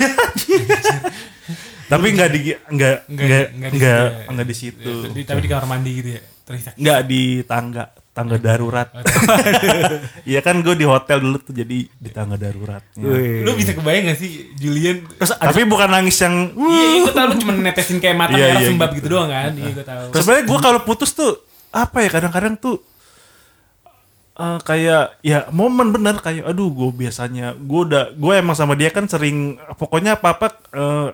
tapi 1.92 2.12
nggak 2.12 2.30
di 2.36 2.40
nggak 2.52 2.98
nggak 3.08 3.46
nggak 3.72 4.06
nggak 4.36 4.48
di 4.48 4.56
situ 4.56 4.84
ya. 4.84 4.96
nggak 5.00 5.12
di 5.16 5.24
situ 5.24 5.28
tapi 5.32 5.40
di 5.40 5.50
kamar 5.50 5.66
mandi 5.72 5.92
gitu 5.96 6.10
ya. 6.20 6.22
Terisak. 6.44 6.74
nggak 6.76 7.00
di 7.08 7.24
tangga 7.48 7.86
tangga 8.18 8.36
darurat 8.36 8.90
Iya 10.26 10.42
kan 10.42 10.58
gue 10.60 10.74
di 10.74 10.84
hotel 10.84 11.22
dulu 11.22 11.38
tuh 11.38 11.54
jadi 11.54 11.86
di 11.86 12.10
tangga 12.10 12.34
darurat 12.34 12.82
Lu 12.98 13.54
bisa 13.54 13.72
kebayang 13.72 14.10
gak 14.10 14.18
sih 14.18 14.50
Julian 14.54 15.06
Terus 15.14 15.32
ada, 15.32 15.54
tapi 15.54 15.64
bukan 15.64 15.86
nangis 15.88 16.18
yang 16.18 16.50
Iya, 16.52 16.86
gue 17.00 17.14
tau 17.14 17.26
lu 17.28 17.36
cuma 17.38 17.54
netesin 17.56 17.98
kayak 17.98 18.18
mata 18.18 18.34
Iya, 18.34 18.46
merah 18.48 18.58
iya, 18.58 18.68
sembab 18.68 18.90
gitu. 18.92 18.98
gitu 19.00 19.08
doang 19.12 19.30
kan. 19.30 19.52
Iya, 19.54 19.70
gue 19.72 19.86
tau. 19.86 20.06
sebenarnya 20.12 20.44
gue 20.44 20.60
kalau 20.60 20.80
putus 20.82 21.12
tuh 21.12 21.38
apa 21.70 21.98
ya 22.00 22.10
kadang-kadang 22.10 22.56
tuh 22.56 22.82
eh, 24.36 24.60
kayak 24.62 25.04
ya 25.22 25.46
momen 25.50 25.90
bener 25.90 26.18
kayak 26.18 26.46
aduh 26.46 26.70
gue 26.70 26.90
biasanya 26.96 27.54
gue 27.54 27.80
udah 27.84 28.04
gue 28.14 28.34
emang 28.36 28.54
sama 28.54 28.74
dia 28.74 28.90
kan 28.90 29.06
sering 29.06 29.38
pokoknya 29.76 30.16
apa 30.16 30.28
apa 30.32 30.48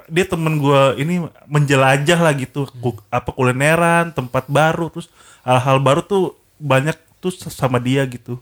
dia 0.06 0.24
temen 0.24 0.56
gue 0.56 0.82
ini 0.98 1.20
menjelajah 1.46 2.20
lah 2.20 2.34
gitu 2.34 2.68
Ku- 2.74 3.04
apa 3.08 3.30
kulineran 3.30 4.12
tempat 4.12 4.48
baru 4.48 4.88
terus 4.88 5.08
hal-hal 5.42 5.80
baru 5.80 6.02
tuh 6.02 6.24
banyak 6.64 6.96
tuh 7.20 7.36
sama 7.52 7.76
dia 7.84 8.08
gitu 8.08 8.40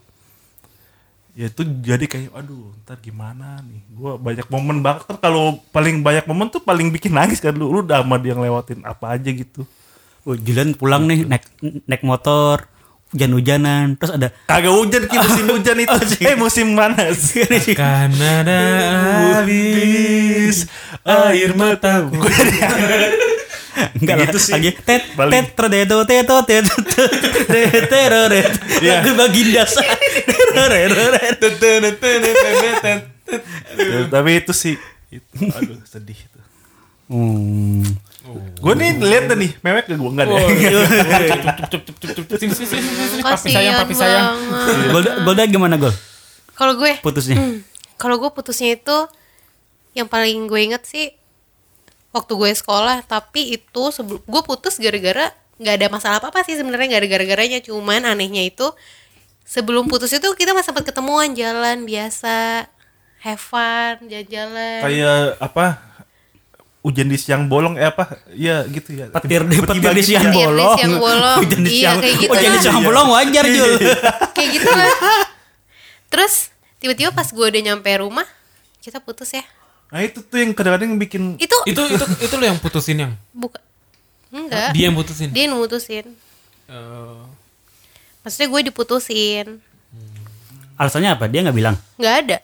ya 1.32 1.48
itu 1.48 1.64
jadi 1.64 2.06
kayak 2.06 2.30
aduh 2.36 2.76
ntar 2.84 3.00
gimana 3.00 3.64
nih 3.64 3.82
gue 3.88 4.12
banyak 4.20 4.48
momen 4.52 4.84
banget 4.84 5.08
kan 5.08 5.18
kalau 5.18 5.58
paling 5.72 6.04
banyak 6.04 6.28
momen 6.28 6.52
tuh 6.52 6.60
paling 6.60 6.92
bikin 6.92 7.16
nangis 7.16 7.40
kan 7.40 7.56
lu 7.56 7.72
lu 7.72 7.80
udah 7.88 8.04
sama 8.04 8.20
dia 8.20 8.36
ngelewatin 8.36 8.84
apa 8.84 9.16
aja 9.16 9.32
gitu 9.32 9.64
oh, 10.28 10.36
Julian 10.36 10.76
pulang 10.76 11.08
nih 11.08 11.24
naik 11.24 11.48
naik 11.88 12.04
motor 12.04 12.68
hujan-hujanan 13.16 13.96
terus 13.96 14.12
ada 14.16 14.28
Kagak 14.48 14.76
hujan 14.76 15.04
ki 15.08 15.18
musim 15.20 15.46
hujan 15.56 15.78
itu. 15.84 15.98
eh 16.24 16.36
musim 16.40 16.68
panas. 16.80 17.20
Karena 17.80 18.30
ada 18.44 18.60
habis 19.40 20.68
air 21.04 21.52
mataku. 21.56 22.16
Enggak 23.72 24.16
lah, 24.16 24.26
Gitu 24.28 24.38
sih. 24.38 24.52
lagi 24.52 24.72
tet 24.78 25.04
Paling- 25.16 25.32
tet 25.32 25.48
tredeto 25.54 26.04
teto 26.04 26.36
teto 26.44 26.76
tereret 27.88 28.52
Iya. 28.84 29.00
lagu 29.00 29.12
baginda 29.16 29.64
tapi 34.10 34.32
itu 34.38 34.52
sih. 34.52 34.76
Itu 35.08 35.48
aduh 35.50 35.80
sedih 35.84 36.16
itu. 36.16 36.40
hmm. 37.08 37.84
Gue 38.62 38.74
nih 38.78 38.96
lihat 38.96 39.24
deh 39.26 39.36
nih, 39.36 39.52
mewek 39.60 39.84
ke 39.88 39.96
gue 39.96 40.08
enggak 40.08 40.30
deh. 40.30 40.38
Papi 43.22 43.48
sayang, 43.50 43.76
papi 43.82 43.94
sayang. 43.94 44.26
Golda, 44.92 45.12
Golda 45.24 45.44
gimana 45.46 45.76
Gol? 45.76 45.94
Kalau 46.54 46.78
gue, 46.78 47.02
putusnya. 47.02 47.36
Kalau 47.98 48.18
gue 48.18 48.30
putusnya 48.30 48.74
itu 48.74 48.98
yang 49.94 50.06
paling 50.06 50.46
gue 50.46 50.60
inget 50.62 50.84
sih 50.86 51.12
waktu 52.12 52.32
gue 52.32 52.52
sekolah. 52.54 53.04
Tapi 53.04 53.56
itu 53.56 53.84
sebelum 53.90 54.22
gue 54.22 54.42
putus 54.42 54.76
gara-gara 54.76 55.32
nggak 55.56 55.76
ada 55.76 55.88
masalah 55.88 56.18
apa 56.18 56.30
apa 56.30 56.42
sih 56.42 56.54
sebenarnya 56.54 56.88
nggak 56.90 57.02
ada 57.02 57.10
gara-garanya. 57.10 57.60
Cuman 57.60 58.06
anehnya 58.06 58.44
itu 58.44 58.70
sebelum 59.44 59.86
putus 59.86 60.10
itu 60.10 60.28
kita 60.32 60.52
masih 60.52 60.70
sempat 60.70 60.86
ketemuan 60.86 61.32
jalan 61.32 61.84
biasa, 61.84 62.66
have 63.20 63.40
fun, 63.40 64.06
jalan-jalan. 64.06 64.80
Kayak 64.80 65.18
apa? 65.38 65.66
Hujan 66.82 67.06
di 67.06 67.16
siang 67.16 67.46
bolong 67.46 67.78
eh 67.78 67.86
apa? 67.86 68.10
Iya 68.28 68.66
gitu 68.66 68.90
ya. 68.92 69.06
petir 69.08 69.46
di 69.46 69.54
petir 69.56 69.78
di 69.78 69.86
Bagi- 69.86 70.02
siang 70.04 70.26
Petir 70.26 70.34
di 70.34 70.42
bolong 70.42 70.76
siang 70.76 70.96
bolong. 70.98 71.38
hujan 71.46 71.60
di 71.62 71.70
Iya, 71.70 71.78
siang 71.78 71.98
kayak 72.00 72.16
gitu 72.18 72.32
hujan 72.34 72.50
di 72.50 72.60
siang 72.60 72.80
bolong 72.82 73.08
wajar 73.12 73.46
Jul 73.46 73.72
kayak 74.36 74.50
gitu 74.52 74.66
lah 74.68 74.94
terus 76.08 76.50
tiba-tiba 76.78 77.14
pas 77.14 77.24
gue 77.24 77.46
udah 77.46 77.62
nyampe 77.64 77.90
rumah 77.96 78.26
kita 78.82 78.98
putus 78.98 79.30
ya 79.30 79.46
Nah 79.92 80.00
itu 80.02 80.24
tuh 80.24 80.38
yang 80.40 80.56
kadang-kadang 80.56 80.96
bikin 80.96 81.36
itu 81.36 81.52
Itu 81.68 81.82
itu 81.92 82.06
itu 82.24 82.34
lo 82.40 82.46
yang 82.48 82.60
putusin 82.64 82.98
yang? 83.04 83.14
Buka 83.36 83.60
enggak. 84.32 84.72
Dia 84.72 84.84
yang 84.88 84.96
putusin. 84.96 85.30
dia 85.36 85.44
yang 85.52 85.60
mutusin 85.60 86.06
Eh, 86.72 87.22
maksudnya 88.24 88.48
gue 88.48 88.62
diputusin. 88.72 89.60
Alasannya 90.80 91.20
apa? 91.20 91.28
Dia 91.28 91.44
nggak 91.44 91.58
bilang? 91.60 91.76
Nggak 92.00 92.16
ada. 92.24 92.38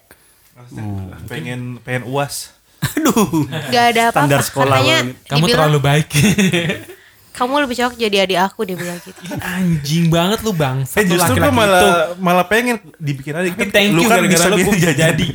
Pengen 1.32 1.80
pengen 1.80 2.04
uas. 2.12 2.52
aduh. 3.00 3.48
Nggak 3.48 3.86
ada 3.96 4.02
apa-apa. 4.12 4.20
Standar 4.20 4.42
sekolah 4.44 4.78
katanya 4.84 4.98
kamu 5.32 5.46
dibilang 5.48 5.56
terlalu 5.56 5.80
baik. 5.80 6.08
kamu 7.38 7.54
lebih 7.64 7.78
cocok 7.78 7.96
jadi 7.96 8.18
adik 8.26 8.40
aku 8.42 8.66
dia 8.66 8.74
bilang 8.74 8.98
gitu 8.98 9.22
Anjing 9.56 10.10
banget 10.10 10.42
lu 10.42 10.52
bang. 10.52 10.82
Eh 10.84 11.06
justru 11.06 11.38
gue 11.38 11.54
malah 11.54 12.18
malah 12.18 12.42
pengen 12.44 12.82
dibikin 12.98 13.38
aja 13.38 13.54
Tapi 13.54 13.70
thank 13.70 13.94
you 13.94 14.02
gara-gara 14.04 14.46
lu 14.50 14.58
gue 14.60 14.74
bisa 14.74 14.92
jadi. 14.92 15.28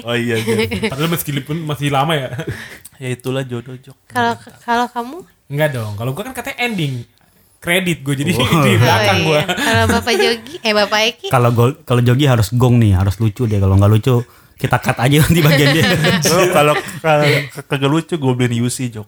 oh 0.00 0.16
iya, 0.16 0.40
iya. 0.40 0.56
Padahal 0.90 1.12
meskipun 1.12 1.60
masih 1.62 1.92
lama 1.92 2.16
ya. 2.16 2.32
ya 3.04 3.08
itulah 3.12 3.44
jodoh 3.44 3.76
jok. 3.76 3.94
kalau 4.06 4.32
kalau 4.58 4.88
kamu 4.88 5.16
Enggak 5.48 5.68
dong. 5.72 5.92
Kalau 5.94 6.10
gue 6.12 6.22
kan 6.22 6.32
katanya 6.32 6.56
ending. 6.62 7.04
Kredit 7.58 8.00
gue 8.00 8.14
jadi 8.14 8.30
Oh. 8.32 8.62
di 8.62 8.78
belakang 8.78 9.18
Oh, 9.18 9.26
gue. 9.28 9.40
iya. 9.40 9.44
kalau 9.50 9.84
bapak 9.90 10.14
Jogi 10.14 10.54
eh 10.62 10.72
bapak 10.72 11.00
Eki 11.04 11.26
Kalau 11.28 11.50
kalau 11.82 12.00
Jogi 12.00 12.24
harus 12.24 12.48
gong 12.50 12.78
nih, 12.78 12.94
harus 12.94 13.18
lucu 13.18 13.44
dia. 13.44 13.58
Kalau 13.58 13.76
nggak 13.76 13.92
lucu 13.92 14.14
kita 14.54 14.74
cut 14.76 14.94
aja 14.96 15.16
nanti 15.20 15.38
bagian 15.38 15.68
dia. 15.70 15.84
Kalau 16.22 16.74
kalau 16.98 17.24
kagak 17.64 17.90
lucu 17.90 18.14
gue 18.14 18.32
beliin 18.32 18.58
UC 18.60 18.90
jok. 18.90 19.06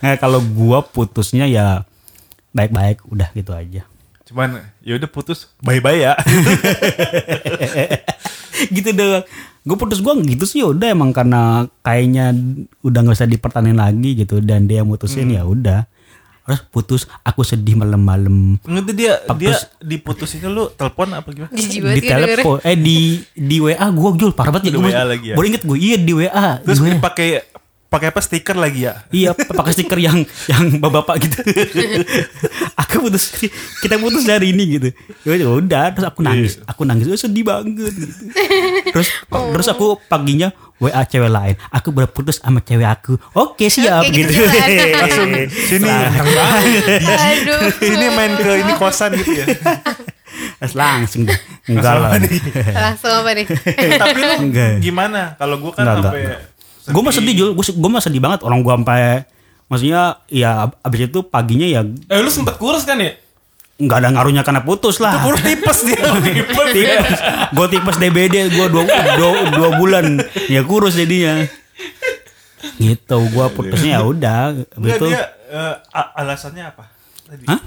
Nah, 0.00 0.16
kalau 0.16 0.40
gua 0.42 0.80
putusnya 0.80 1.44
ya 1.44 1.84
baik-baik 2.50 3.06
udah 3.06 3.30
gitu 3.30 3.52
aja. 3.52 3.86
Cuman 4.26 4.62
ya 4.80 4.94
udah 4.94 5.06
putus 5.06 5.50
bye 5.58 5.78
bye 5.78 5.96
ya. 5.96 6.14
gitu 8.70 8.90
doang. 8.92 9.24
Gue 9.60 9.76
putus 9.76 10.00
gue 10.00 10.12
gitu 10.26 10.44
sih 10.44 10.64
udah 10.64 10.88
emang 10.88 11.12
karena 11.12 11.68
kayaknya 11.82 12.32
udah 12.80 12.98
nggak 13.02 13.14
usah 13.14 13.28
dipertanin 13.28 13.76
lagi 13.76 14.16
gitu 14.16 14.40
dan 14.40 14.64
dia 14.64 14.82
mutusin 14.82 15.28
ya 15.28 15.44
udah 15.44 15.84
harus 16.40 16.64
putus 16.66 17.04
aku 17.22 17.44
sedih 17.44 17.76
malam-malam 17.76 18.56
Ngerti 18.64 18.92
dia 18.96 19.20
dia 19.38 19.54
Putus. 19.54 19.60
diputusinnya 19.78 20.48
lu 20.48 20.72
telepon 20.72 21.12
apa 21.12 21.28
gimana? 21.30 21.52
di 21.52 21.78
dengerin. 21.78 22.42
telepon 22.42 22.58
eh 22.64 22.74
di 22.74 23.22
di 23.30 23.56
WA 23.60 23.86
gue 23.86 24.08
jul 24.18 24.32
parah 24.34 24.50
banget 24.50 24.66
Di 24.66 24.70
ya 24.72 24.80
gue 24.80 24.90
WA 24.90 25.04
lagi 25.04 25.26
ya? 25.30 25.34
baru 25.36 25.46
inget 25.46 25.62
gue 25.62 25.78
iya 25.78 25.96
di 26.00 26.10
WA 26.10 26.48
Terus 26.64 26.78
di 26.80 26.90
WA. 26.90 26.98
Pakai 27.90 28.14
apa 28.14 28.22
stiker 28.22 28.54
lagi 28.54 28.86
ya? 28.86 29.02
Iya, 29.10 29.34
pakai 29.34 29.74
stiker 29.74 29.98
yang 29.98 30.22
yang 30.46 30.78
bapak-bapak 30.78 31.26
gitu. 31.26 31.38
aku 32.86 33.10
putus 33.10 33.34
kita 33.82 33.98
putus 33.98 34.22
dari 34.22 34.54
ini 34.54 34.78
gitu. 34.78 34.88
Ya 35.26 35.50
udah, 35.50 35.90
terus 35.90 36.06
aku 36.06 36.22
nangis. 36.22 36.62
Aku 36.70 36.86
nangis, 36.86 37.10
"Oh, 37.10 37.18
sedih 37.18 37.42
banget 37.42 37.90
gitu. 37.90 38.14
Terus 38.94 39.08
terus 39.26 39.66
aku 39.66 39.98
paginya 40.06 40.54
WA 40.80 41.02
cewek 41.04 41.28
lain. 41.28 41.54
Aku 41.74 41.90
berputus 41.90 42.40
sama 42.40 42.62
cewek 42.62 42.88
aku. 42.88 43.18
Oke, 43.36 43.68
siap 43.68 44.06
Oke, 44.06 44.14
gitu. 44.16 44.32
gitu. 44.32 44.46
Langsung 45.02 45.30
sini 45.68 45.90
aduh 45.90 47.60
sini 47.76 48.06
main 48.14 48.32
ke 48.38 48.50
ini 48.64 48.72
kosan 48.80 49.12
gitu 49.18 49.44
ya. 49.44 49.46
Terus 50.60 50.76
langsung 50.76 51.24
deh. 51.28 51.36
Enggak 51.68 51.94
lah. 52.00 52.16
langsung 52.72 53.12
apa 53.12 53.32
nih 53.32 53.46
Tapi 53.96 54.20
lu 54.20 54.36
gimana? 54.80 55.36
Kalau 55.36 55.56
gue 55.60 55.72
kan 55.72 55.84
Enggak, 55.84 55.96
enggak, 55.96 56.12
sampai 56.12 56.24
Gue 56.90 57.00
mah 57.00 57.10
sedih, 57.10 57.34
Jul. 57.34 57.50
Gue 57.54 57.88
mah 57.88 57.98
sedih 57.98 58.18
banget 58.18 58.40
orang 58.40 58.60
gue 58.60 58.72
sampai 58.72 59.24
maksudnya 59.66 60.02
ya 60.26 60.66
ab- 60.66 60.78
abis 60.80 61.06
itu 61.06 61.22
paginya 61.22 61.62
ya 61.64 61.80
Eh 61.86 62.18
lu 62.18 62.28
sempet 62.28 62.56
kurus 62.56 62.82
kan 62.82 62.96
ya? 62.96 63.14
nggak 63.76 63.96
ada 63.96 64.08
ngaruhnya 64.12 64.42
karena 64.42 64.60
putus 64.60 65.00
lah. 65.00 65.24
Kurus 65.24 65.40
tipes 65.40 65.78
dia. 65.82 66.04
tipes. 66.76 67.18
Gue 67.50 67.66
tipes 67.66 67.96
DBD, 67.96 68.50
gue 68.50 68.66
dua, 68.68 68.84
dua, 69.16 69.30
dua 69.48 69.68
bulan 69.74 70.20
ya 70.46 70.60
kurus 70.62 70.94
jadinya. 70.94 71.48
Gitu, 72.76 73.16
gue 73.26 73.46
putusnya 73.50 73.90
ya 73.94 74.02
udah. 74.02 74.52
Itu, 74.76 75.06
dia 75.06 75.32
a- 75.88 76.12
alasannya 76.14 76.64
apa? 76.66 76.92
Tadi. 77.24 77.44
Hah? 77.48 77.60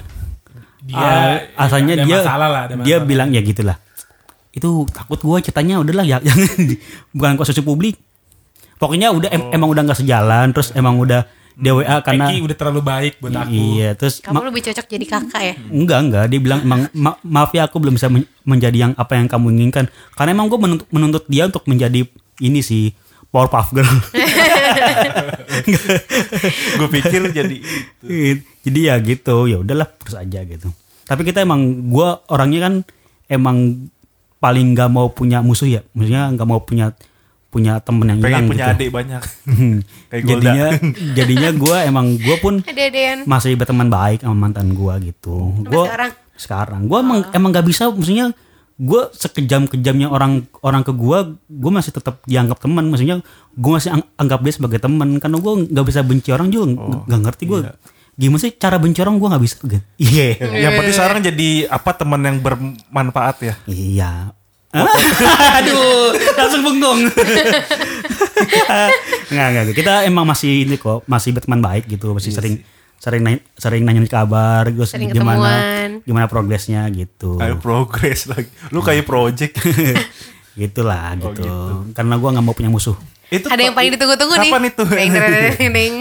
Dia 0.83 1.09
asalnya 1.55 1.93
ada 1.95 2.03
dia 2.03 2.17
masalah 2.19 2.47
lah, 2.47 2.61
ada 2.67 2.73
dia 2.75 2.83
masalah. 2.93 3.07
bilang 3.07 3.29
ya 3.31 3.41
gitulah. 3.41 3.77
Itu 4.51 4.85
takut 4.85 5.17
gue 5.17 5.37
ceritanya 5.41 5.81
udahlah 5.81 6.05
ya 6.05 6.21
jangan 6.29 6.45
bukan 7.09 7.31
konsumsi 7.33 7.63
publik. 7.63 7.97
Pokoknya 8.83 9.07
udah 9.09 9.29
em- 9.31 9.49
emang 9.49 9.71
udah 9.71 9.81
nggak 9.81 9.99
sejalan, 10.03 10.51
terus 10.51 10.75
emang 10.75 10.99
udah 10.99 11.23
DWA 11.53 12.01
karena 12.01 12.27
Eki 12.27 12.41
udah 12.41 12.57
terlalu 12.57 12.81
baik 12.81 13.13
buat 13.21 13.31
aku. 13.31 13.53
iya, 13.53 13.93
terus 13.93 14.17
kamu 14.19 14.49
lebih 14.49 14.65
cocok 14.65 14.85
jadi 14.89 15.05
kakak 15.05 15.41
ya 15.43 15.53
Enggak, 15.69 15.99
enggak. 16.01 16.25
Dia 16.27 16.39
bilang 16.41 16.59
emang 16.59 16.81
ma- 16.91 17.19
maaf 17.21 17.53
ya 17.53 17.63
aku 17.63 17.77
belum 17.77 17.93
bisa 17.93 18.09
men- 18.09 18.25
menjadi 18.41 18.89
yang 18.89 18.93
apa 18.97 19.15
yang 19.15 19.29
kamu 19.29 19.53
inginkan. 19.53 19.85
Karena 20.11 20.33
emang 20.33 20.49
gue 20.49 20.57
menuntut, 20.57 20.89
menuntut 20.89 21.23
dia 21.29 21.45
untuk 21.45 21.63
menjadi 21.63 22.09
ini 22.41 22.59
sih 22.59 22.91
Powerpuff 23.29 23.69
Girl. 23.71 23.85
gue 26.77 26.89
pikir 26.91 27.21
jadi 27.31 27.57
Jadi 28.59 28.79
ya 28.81 28.95
gitu, 28.99 29.45
ya 29.45 29.61
udahlah 29.61 29.87
terus 29.95 30.17
aja 30.17 30.41
gitu. 30.41 30.69
Tapi 31.03 31.21
kita 31.21 31.41
emang 31.41 31.61
gue 31.87 32.07
orangnya 32.27 32.59
kan 32.63 32.73
emang 33.27 33.87
paling 34.37 34.73
nggak 34.73 34.89
mau 34.89 35.07
punya 35.09 35.39
musuh 35.39 35.69
ya. 35.69 35.81
Maksudnya 35.93 36.33
nggak 36.33 36.47
mau 36.47 36.65
punya 36.65 36.97
punya 37.53 37.77
temen 37.77 38.09
yang 38.09 38.19
hilang 38.19 38.49
punya 38.49 38.65
gitu. 38.65 38.73
adik 38.73 38.89
banyak. 38.89 39.21
Kayak 40.09 40.23
Golda. 40.25 40.41
jadinya 40.41 40.67
jadinya 41.13 41.49
gue 41.53 41.77
emang 41.85 42.05
gue 42.17 42.37
pun 42.41 42.53
adean 42.65 43.29
masih 43.29 43.53
berteman 43.53 43.93
baik 43.93 44.25
sama 44.25 44.49
mantan 44.49 44.73
gue 44.73 45.13
gitu. 45.13 45.53
Gue 45.61 45.85
sekarang? 45.85 46.11
sekarang 46.33 46.81
gue 46.89 46.97
emang 46.97 47.19
emang 47.29 47.49
gak 47.53 47.67
bisa, 47.69 47.93
maksudnya 47.93 48.33
gue 48.73 49.01
sekejam 49.13 49.69
kejamnya 49.69 50.09
orang 50.09 50.49
orang 50.65 50.81
ke 50.81 50.89
gue, 50.91 51.17
gue 51.37 51.71
masih 51.71 51.93
tetap 51.93 52.25
dianggap 52.25 52.57
teman. 52.57 52.89
Maksudnya 52.89 53.21
gue 53.53 53.71
masih 53.71 53.93
ang- 53.93 54.09
anggap 54.17 54.41
dia 54.41 54.53
sebagai 54.57 54.81
teman 54.81 55.21
karena 55.21 55.37
gue 55.37 55.53
nggak 55.69 55.85
bisa 55.85 56.01
benci 56.01 56.33
orang 56.33 56.49
juga, 56.49 56.73
nggak 56.73 57.01
nggak 57.05 57.21
ngerti 57.29 57.43
gue. 57.45 57.59
Gimana 58.13 58.41
sih 58.41 58.53
cara 58.53 58.77
benci 58.77 59.01
orang 59.01 59.17
gue 59.17 59.29
nggak 59.29 59.43
bisa 59.45 59.55
gitu. 59.61 59.77
Iya. 60.01 60.25
Yang 60.65 60.71
penting 60.73 60.95
sekarang 60.97 61.19
jadi 61.21 61.49
apa 61.69 61.91
teman 61.93 62.21
yang 62.21 62.37
bermanfaat 62.41 63.37
ya. 63.45 63.53
Iya. 63.69 64.11
Aduh, 65.61 66.09
langsung 66.33 66.65
bengong. 66.65 67.05
nggak 69.33 69.47
nggak 69.53 69.65
kita 69.77 69.93
emang 70.09 70.25
masih 70.25 70.65
ini 70.65 70.75
kok 70.81 71.05
masih 71.05 71.33
berteman 71.33 71.61
baik 71.61 71.85
gitu 71.89 72.13
masih 72.13 72.33
sering 72.33 72.61
sering 72.97 73.21
nanya, 73.21 73.39
sering 73.59 73.83
nanya 73.83 73.99
kabar 74.07 74.63
terus 74.71 74.95
Sering 74.95 75.11
gimana 75.11 75.43
ketemuan. 75.43 75.89
gimana 76.07 76.25
progresnya 76.31 76.87
gitu 76.89 77.35
Kayak 77.35 77.59
progres 77.59 78.31
lagi. 78.31 78.47
Lu 78.71 78.79
kayak 78.79 79.03
project. 79.03 79.59
gitulah 80.53 81.17
gitu. 81.17 81.49
karena 81.97 82.13
gua 82.21 82.29
nggak 82.29 82.45
mau 82.45 82.53
punya 82.53 82.69
musuh 82.69 82.93
itu 83.33 83.49
ada 83.49 83.57
yang 83.57 83.73
paling 83.73 83.89
ditunggu-tunggu 83.97 84.37
nih 84.37 84.51
Kapan 84.53 84.63
itu? 84.69 84.83
Deng, 84.85 85.09
deng, 85.09 85.71
deng. 85.73 85.93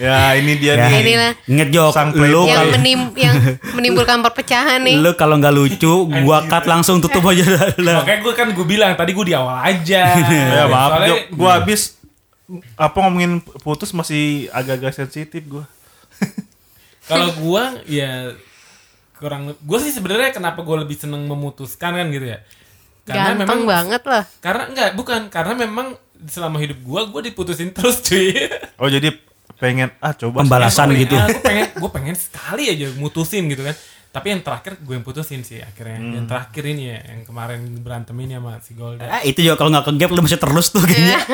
Ya 0.00 0.32
ini 0.32 0.56
dia 0.56 0.72
ya 0.72 0.88
nih. 0.88 1.00
Inilah. 1.04 1.32
inget 1.44 1.68
jok 1.68 1.92
Sang 1.92 2.08
lu 2.10 2.48
yang 2.48 2.56
kalau 2.56 2.72
menim 2.72 3.00
yang 3.14 3.34
menimbulkan 3.70 4.18
perpecahan 4.20 4.80
nih 4.80 4.96
lu 4.96 5.12
kalau 5.12 5.36
nggak 5.36 5.52
lucu 5.52 5.92
gua 6.24 6.40
cut 6.42 6.64
langsung 6.64 6.98
tutup 6.98 7.20
aja 7.26 7.44
lah 7.76 8.00
Makanya 8.00 8.18
gue 8.18 8.32
kan 8.32 8.48
gue 8.48 8.64
bilang 8.64 8.96
tadi 8.96 9.12
gue 9.12 9.26
di 9.26 9.36
awal 9.36 9.60
aja. 9.60 10.16
Ya 10.56 10.64
maaf, 10.66 10.88
Soalnya- 10.90 11.08
Jok. 11.10 11.20
Gua 11.36 11.50
habis 11.54 11.80
apa 12.74 12.96
ngomongin 12.98 13.32
putus 13.60 13.92
masih 13.92 14.48
agak-agak 14.50 14.96
sensitif 14.96 15.44
gua. 15.44 15.68
Kalau 17.04 17.30
gua 17.36 17.76
ya 17.84 18.32
kurang 19.14 19.52
gue 19.52 19.78
sih 19.78 19.92
sebenarnya 19.92 20.32
kenapa 20.32 20.60
gue 20.60 20.76
lebih 20.80 20.96
seneng 20.96 21.22
memutuskan 21.24 21.92
kan 21.92 22.08
gitu 22.08 22.24
ya. 22.26 22.40
Karena 23.02 23.36
ganteng 23.36 23.44
memang 23.44 23.60
banget 23.66 24.02
loh 24.02 24.24
karena 24.40 24.62
enggak 24.66 24.88
bukan 24.94 25.20
karena 25.28 25.52
memang 25.58 25.86
selama 26.22 26.56
hidup 26.56 26.80
gua 26.80 27.04
gue 27.06 27.28
diputusin 27.28 27.68
terus 27.70 28.00
cuy. 28.00 28.32
Oh 28.76 28.86
jadi 28.86 29.12
pengen 29.60 29.88
ah 29.98 30.12
coba 30.12 30.40
Pembalasan 30.40 30.88
Gue 30.90 31.04
gitu. 31.04 31.14
ah, 31.14 31.26
Gue 31.26 31.38
pengen 31.38 31.66
gue 31.80 31.90
pengen 31.90 32.16
sekali 32.16 32.64
aja 32.66 32.86
mutusin 32.96 33.46
gitu 33.46 33.60
kan. 33.60 33.76
Tapi 34.10 34.26
yang 34.28 34.42
terakhir 34.42 34.74
gue 34.76 34.90
yang 34.90 35.04
putusin 35.04 35.40
sih 35.40 35.60
akhirnya. 35.60 36.02
Yang 36.18 36.26
terakhir 36.26 36.64
ini 36.66 36.82
ya 36.84 36.98
yang 37.06 37.20
kemarin 37.22 37.60
berantem 37.78 38.16
ini 38.18 38.34
sama 38.34 38.58
si 38.58 38.72
Golda. 38.72 39.06
Ah, 39.06 39.22
itu 39.22 39.38
juga 39.38 39.54
kalau 39.54 39.70
nggak 39.70 39.84
ke 39.84 39.92
gap 39.94 40.10
lu 40.10 40.20
masih 40.20 40.34
terus 40.36 40.66
tuh 40.68 40.82
kayaknya. 40.82 41.18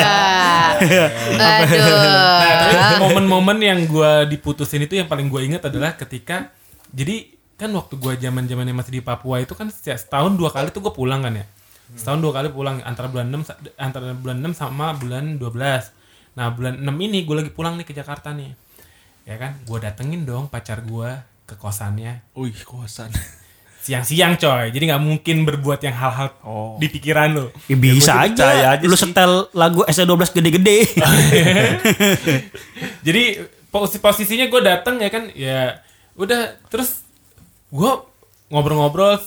Ah. 0.00 0.76
aduh 0.76 1.08
Nah, 1.30 2.54
tapi 2.62 2.94
momen-momen 2.98 3.58
yang 3.58 3.80
gue 3.84 4.12
diputusin 4.28 4.80
itu 4.80 4.94
yang 4.94 5.06
paling 5.06 5.26
gue 5.26 5.40
inget 5.42 5.62
adalah 5.62 5.92
ketika 5.94 6.48
jadi 6.88 7.28
kan 7.54 7.68
waktu 7.70 7.94
gue 7.94 8.12
zaman 8.18 8.46
zamannya 8.46 8.72
masih 8.72 8.92
di 8.94 9.02
Papua 9.02 9.36
itu 9.38 9.52
kan 9.52 9.68
setiap 9.68 9.98
setahun 9.98 10.32
dua 10.34 10.48
kali 10.48 10.70
tuh 10.70 10.80
gue 10.80 10.90
pulang 10.90 11.20
kan 11.20 11.34
ya. 11.34 11.44
Setahun 11.90 12.20
dua 12.20 12.32
kali 12.32 12.48
pulang 12.48 12.80
antara 12.80 13.06
bulan 13.06 13.28
6 13.28 13.44
sa- 13.44 13.58
antara 13.76 14.14
bulan 14.14 14.38
6 14.40 14.54
sama 14.54 14.94
bulan 14.94 15.36
12 15.36 15.99
nah 16.40 16.48
bulan 16.48 16.80
6 16.80 16.88
ini 16.88 17.20
gue 17.20 17.36
lagi 17.36 17.52
pulang 17.52 17.76
nih 17.76 17.84
ke 17.84 17.92
Jakarta 17.92 18.32
nih. 18.32 18.56
Ya 19.28 19.36
kan? 19.36 19.60
Gue 19.62 19.76
datengin 19.76 20.24
dong 20.24 20.48
pacar 20.48 20.80
gue 20.80 21.20
ke 21.44 21.54
kosannya. 21.54 22.24
Wih 22.32 22.56
kosan. 22.64 23.12
siang-siang 23.84 24.36
coy. 24.36 24.72
Jadi 24.72 24.84
nggak 24.88 25.00
mungkin 25.00 25.36
berbuat 25.44 25.80
yang 25.80 25.92
hal-hal 25.92 26.28
Oh. 26.40 26.76
di 26.76 26.88
pikiran 26.88 27.32
lo 27.32 27.48
Ya, 27.64 27.76
bisa 27.76 28.24
percaya 28.24 28.72
aja, 28.72 28.80
aja 28.80 28.84
lu 28.84 28.92
sih. 28.92 29.04
setel 29.04 29.52
lagu 29.52 29.84
SE12 29.84 30.32
gede-gede. 30.32 30.78
Jadi 33.06 33.22
posi 33.68 34.00
posisinya 34.00 34.48
gue 34.48 34.60
datang 34.64 34.96
ya 34.96 35.08
kan? 35.12 35.28
Ya 35.32 35.84
udah. 36.16 36.56
Terus 36.72 37.04
gue 37.68 37.92
ngobrol-ngobrol 38.48 39.20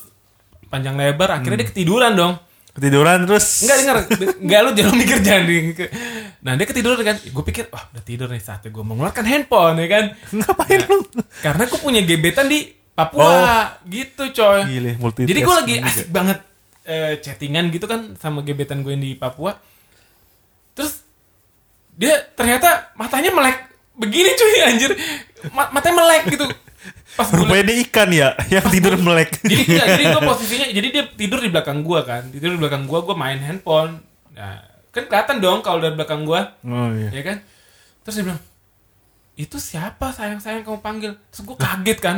panjang 0.69 0.97
lebar. 0.97 1.37
Akhirnya 1.37 1.61
dia 1.61 1.69
ketiduran 1.69 2.13
dong. 2.13 2.33
Ketiduran 2.73 3.29
terus. 3.29 3.61
Enggak 3.61 3.77
denger, 3.77 3.97
enggak 4.41 4.59
lu 4.65 4.69
jangan 4.77 4.95
mikir 4.97 5.17
jangan 5.21 5.43
Nah 6.43 6.53
dia 6.53 6.67
ketiduran 6.67 6.99
kan, 6.99 7.17
gue 7.17 7.43
pikir 7.45 7.71
wah 7.71 7.87
udah 7.89 8.03
tidur 8.03 8.27
nih 8.27 8.37
saatnya 8.37 8.67
gue 8.67 8.83
mengeluarkan 8.83 9.23
handphone 9.23 9.79
ya 9.79 9.87
kan. 9.87 10.05
Ngapain 10.37 10.79
Nah, 10.79 10.87
lu? 10.87 10.97
Karena 11.39 11.63
gue 11.65 11.79
punya 11.79 12.01
gebetan 12.01 12.45
di 12.45 12.59
Papua 12.93 13.33
gitu 13.83 14.29
coy. 14.29 14.59
Gile, 14.67 14.91
Jadi 14.99 15.39
gue 15.39 15.55
lagi 15.55 15.75
juga. 15.77 15.87
asik 15.87 16.07
banget 16.09 16.39
eh, 16.83 17.17
chattingan 17.17 17.71
gitu 17.71 17.87
kan 17.87 18.13
sama 18.15 18.43
gebetan 18.43 18.83
gue 18.83 18.91
yang 18.91 19.01
di 19.01 19.15
Papua. 19.15 19.55
Terus 20.73 21.01
dia 21.93 22.17
ternyata 22.33 22.91
matanya 22.93 23.29
melek 23.29 23.57
begini 23.93 24.33
cuy 24.33 24.53
anjir 24.63 24.91
Ma- 25.49 25.69
matanya 25.69 26.01
melek 26.01 26.25
gitu 26.27 26.49
pas 27.13 27.29
gue 27.29 27.37
Rupanya 27.37 27.63
dia 27.63 27.77
ikan 27.85 28.09
ya 28.09 28.29
yang 28.57 28.65
tidur 28.67 28.97
melek. 28.97 29.37
jadi 29.45 29.61
enggak, 29.63 29.87
jadi 29.87 30.03
gue 30.09 30.21
posisinya 30.25 30.67
jadi 30.73 30.87
dia 30.89 31.03
tidur 31.07 31.39
di 31.39 31.49
belakang 31.49 31.85
gua 31.85 32.01
kan 32.01 32.25
tidur 32.27 32.49
di 32.51 32.59
belakang 32.59 32.89
gua 32.89 33.05
gua 33.05 33.13
main 33.13 33.37
handphone 33.37 34.01
nah 34.33 34.57
kan 34.93 35.03
kelihatan 35.09 35.41
dong 35.41 35.59
kalau 35.65 35.81
dari 35.81 35.97
belakang 35.97 36.21
gua 36.23 36.53
Oh 36.61 36.89
iya. 36.93 37.09
ya 37.09 37.21
kan 37.25 37.37
terus 38.05 38.21
dia 38.21 38.25
bilang 38.29 38.41
itu 39.33 39.57
siapa 39.57 40.13
sayang 40.13 40.37
sayang 40.37 40.61
kamu 40.61 40.79
panggil 40.85 41.11
terus 41.33 41.41
gue 41.41 41.57
kaget 41.57 41.97
kan 41.97 42.17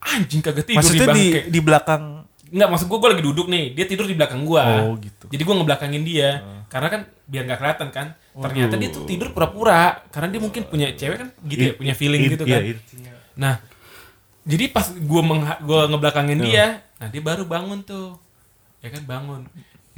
anjing 0.00 0.44
kagak 0.44 0.68
tidur 0.68 0.84
Maksudnya 0.84 1.08
di 1.08 1.08
di 1.08 1.16
bangke 1.16 1.40
di 1.48 1.60
belakang 1.64 2.04
Enggak, 2.50 2.68
maksud 2.74 2.86
gue, 2.90 2.98
gue 2.98 3.10
lagi 3.14 3.24
duduk 3.24 3.46
nih. 3.46 3.78
Dia 3.78 3.86
tidur 3.86 4.10
di 4.10 4.18
belakang 4.18 4.42
gue. 4.42 4.58
Oh, 4.58 4.98
gitu. 4.98 5.30
Jadi 5.30 5.38
gue 5.38 5.54
ngebelakangin 5.54 6.02
dia. 6.02 6.30
Karena 6.66 6.88
kan 6.90 7.00
biar 7.30 7.46
nggak 7.46 7.58
kelihatan 7.62 7.88
kan. 7.94 8.06
Ternyata 8.34 8.74
dia 8.74 8.90
tuh 8.90 9.06
tidur 9.06 9.30
pura-pura. 9.30 10.02
Karena 10.10 10.34
dia 10.34 10.42
mungkin 10.42 10.66
punya 10.66 10.90
cewek 10.90 11.14
kan 11.14 11.28
gitu 11.46 11.62
ya, 11.62 11.72
In- 11.74 11.78
punya 11.78 11.94
feeling 11.94 12.26
in- 12.26 12.32
gitu 12.34 12.44
iya, 12.50 12.58
kan. 12.58 12.62
intinya. 12.66 13.12
Nah, 13.38 13.54
jadi 14.42 14.64
pas 14.74 14.90
gue 14.90 15.22
gua 15.62 15.82
ngebelakangin 15.86 16.42
dia, 16.42 16.82
nah 16.98 17.06
dia 17.06 17.22
baru 17.22 17.46
bangun 17.46 17.86
tuh. 17.86 18.18
Ya 18.82 18.90
kan 18.90 19.06
bangun. 19.06 19.46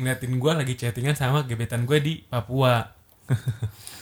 Ngeliatin 0.00 0.40
gue 0.40 0.52
lagi 0.52 0.74
chattingan 0.78 1.16
sama 1.16 1.44
gebetan 1.44 1.85
gue 1.85 1.98
di 2.00 2.12
Papua. 2.24 2.87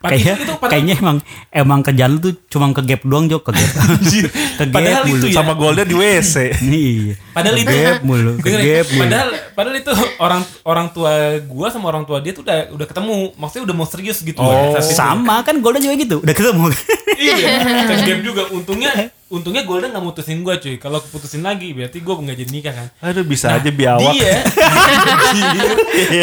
Kayaknya 0.00 0.18
itu- 0.30 0.38
itu 0.38 0.52
padahal- 0.52 0.70
kayaknya 0.70 0.94
emang 0.96 1.16
emang 1.50 1.80
kerjaan 1.82 2.10
lu 2.10 2.18
tuh 2.20 2.32
cuma 2.48 2.70
ke 2.70 2.82
gap 2.82 3.02
doang 3.02 3.26
Jok, 3.26 3.42
ke 3.42 3.50
gap. 3.52 3.70
ke 4.58 4.62
Padahal 4.64 4.94
gap 4.96 5.04
itu 5.04 5.12
mulu. 5.12 5.26
ya. 5.26 5.34
Sama 5.34 5.52
golnya 5.54 5.82
di 5.82 5.94
WC. 5.94 6.34
Iya. 6.60 7.14
Padahal 7.30 7.54
Ke 7.54 7.60
itu 7.60 7.74
gap 7.74 8.00
mulu, 8.02 8.32
ke 8.36 8.48
gap 8.48 8.86
mulu. 8.88 9.00
padahal 9.00 9.28
padahal 9.52 9.76
itu 9.76 9.92
orang 10.18 10.40
orang 10.64 10.86
tua 10.88 11.12
gua 11.44 11.68
sama 11.68 11.86
orang 11.88 12.04
tua 12.04 12.18
dia 12.18 12.30
tuh 12.30 12.42
udah 12.42 12.70
udah 12.70 12.86
ketemu, 12.86 13.14
maksudnya 13.34 13.64
udah 13.64 13.76
mau 13.76 13.86
serius 13.86 14.18
gitu 14.20 14.38
Oh. 14.38 14.72
itu. 14.72 14.86
Sama 14.88 15.42
kan 15.42 15.58
Golden 15.58 15.80
juga 15.80 15.94
gitu, 15.96 16.16
udah 16.18 16.32
ketemu. 16.32 16.66
Iya, 17.18 17.34
ke 17.82 17.94
game 18.06 18.22
juga 18.22 18.46
untungnya 18.48 18.94
untungnya 19.28 19.62
Golden 19.62 19.90
nggak 19.90 20.04
mutusin 20.04 20.40
gua 20.40 20.54
cuy. 20.56 20.78
Kalau 20.78 20.98
keputusin 21.00 21.42
lagi 21.42 21.72
berarti 21.72 21.98
gua 21.98 22.14
nggak 22.16 22.38
jadi 22.38 22.50
nikah 22.52 22.70
kan. 22.72 22.86
Aduh 23.02 23.24
bisa 23.24 23.52
aja 23.52 23.66
biawak. 23.68 24.14
Dia 24.14 24.38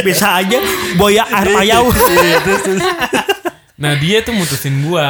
Bisa 0.02 0.28
aja 0.38 0.58
boya 0.96 1.28
air 1.28 1.48
payau. 1.52 1.84
Nah 3.76 3.92
dia 4.00 4.24
tuh 4.24 4.32
mutusin 4.32 4.76
gua. 4.88 5.08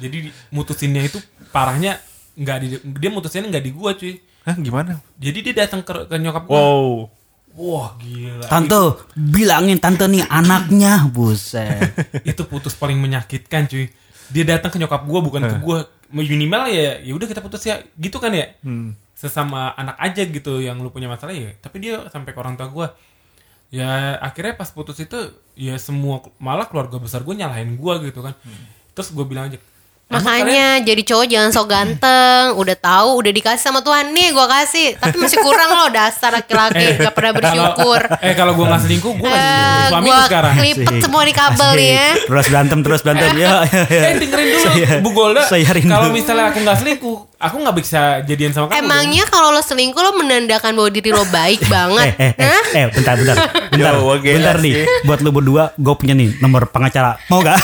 Jadi 0.00 0.32
mutusinnya 0.48 1.04
itu 1.04 1.20
parahnya 1.52 2.00
nggak 2.38 2.56
di 2.62 2.66
dia 3.02 3.10
mutusinnya 3.12 3.48
nggak 3.52 3.64
di 3.64 3.72
gua 3.72 3.92
cuy. 3.92 4.16
Hah 4.48 4.56
gimana? 4.56 5.02
Jadi 5.20 5.38
dia 5.44 5.54
datang 5.64 5.84
ke, 5.84 6.08
ke 6.08 6.16
nyokap 6.16 6.48
gua. 6.48 6.56
Wow. 6.56 6.88
Wah 7.58 7.88
gila. 7.98 8.46
Tante, 8.46 9.02
bilangin 9.18 9.82
tante 9.82 10.06
nih 10.06 10.22
anaknya, 10.30 11.10
buset. 11.10 11.90
itu 12.30 12.42
putus 12.46 12.78
paling 12.78 12.96
menyakitkan 12.96 13.66
cuy. 13.66 13.90
Dia 14.32 14.44
datang 14.46 14.72
ke 14.72 14.78
nyokap 14.80 15.04
gua 15.04 15.20
bukan 15.20 15.42
ke 15.44 15.56
gua. 15.60 15.84
Minimal 16.08 16.72
ya 16.72 17.04
ya 17.04 17.12
udah 17.12 17.28
kita 17.28 17.44
putus 17.44 17.68
ya 17.68 17.84
gitu 18.00 18.16
kan 18.16 18.32
ya. 18.32 18.56
Sesama 19.12 19.74
anak 19.76 19.98
aja 20.00 20.22
gitu 20.24 20.62
yang 20.64 20.80
lu 20.80 20.88
punya 20.88 21.10
masalah 21.10 21.36
ya. 21.36 21.52
Tapi 21.60 21.76
dia 21.82 22.08
sampai 22.08 22.32
ke 22.32 22.38
orang 22.40 22.56
tua 22.56 22.70
gua. 22.72 22.88
Ya 23.68 24.16
akhirnya 24.24 24.56
pas 24.56 24.72
putus 24.72 24.96
itu 24.96 25.18
ya 25.52 25.76
semua 25.76 26.24
malah 26.40 26.64
keluarga 26.68 26.96
besar 26.96 27.20
gua 27.20 27.36
nyalahin 27.36 27.76
gua 27.76 28.00
gitu 28.00 28.24
kan. 28.24 28.32
Terus 28.96 29.12
gua 29.12 29.28
bilang 29.28 29.52
aja 29.52 29.56
"Emang 29.56 29.60
kalian- 29.60 29.77
Makanya 30.08 30.80
jadi 30.80 31.02
cowok 31.04 31.26
jangan 31.26 31.50
sok 31.50 31.68
ganteng. 31.68 32.56
Udah 32.56 32.72
tahu, 32.74 33.20
udah 33.20 33.28
dikasih 33.28 33.60
sama 33.62 33.80
Tuhan 33.80 34.08
nih, 34.10 34.32
gua 34.32 34.48
kasih. 34.50 34.96
Tapi 34.96 35.16
masih 35.16 35.36
kurang 35.38 35.68
loh 35.70 35.88
dasar 35.88 36.32
laki-laki, 36.32 36.96
gak 36.96 37.12
pernah 37.12 37.32
bersyukur. 37.34 38.00
Eh 38.18 38.32
kalau 38.32 38.52
gua 38.52 38.72
gak 38.72 38.82
selingkuh 38.82 39.12
gua 39.14 39.28
lagi 39.28 39.36
Eh, 39.38 39.84
suami 39.86 40.06
gua 40.06 40.16
lu 40.16 40.24
sekarang. 40.24 40.54
klipet 40.56 40.94
semua 40.98 41.22
di 41.22 41.34
kabel 41.34 41.70
nih 41.74 41.90
ya. 41.90 42.08
Terus 42.24 42.46
berantem, 42.48 42.78
terus 42.80 43.00
berantem. 43.00 43.30
Ya, 43.30 43.52
ya, 43.68 43.80
ya. 43.84 44.00
Eh 44.02 44.14
dengerin 44.16 44.46
dulu 44.48 44.64
Saya- 44.64 44.98
Bu 44.98 45.10
Golda. 45.12 45.42
Kalau 45.44 46.08
misalnya 46.08 46.44
aku 46.48 46.58
nggak 46.58 46.78
selingkuh, 46.78 47.16
aku 47.36 47.56
nggak 47.58 47.76
bisa 47.76 48.00
jadian 48.24 48.50
sama 48.50 48.64
kamu. 48.66 48.80
Emangnya 48.80 49.24
kalau 49.26 49.48
lo 49.50 49.60
selingkuh 49.60 50.00
lo 50.00 50.16
menandakan 50.16 50.72
bahwa 50.72 50.88
diri 50.88 51.12
lo 51.12 51.28
baik 51.28 51.60
banget. 51.70 52.16
Eh, 52.16 52.32
eh, 52.32 52.32
eh, 52.34 52.48
Hah? 52.48 52.64
eh, 52.74 52.86
bentar, 52.88 53.14
bentar, 53.14 53.36
bentar, 53.70 53.92
Yo, 53.94 54.16
bentar 54.18 54.56
nih. 54.56 54.72
Buat 55.04 55.20
lu 55.20 55.30
berdua, 55.30 55.76
gue 55.76 55.94
punya 55.94 56.16
nih 56.16 56.40
nomor 56.40 56.72
pengacara. 56.72 57.20
Mau 57.28 57.44
gak? 57.44 57.60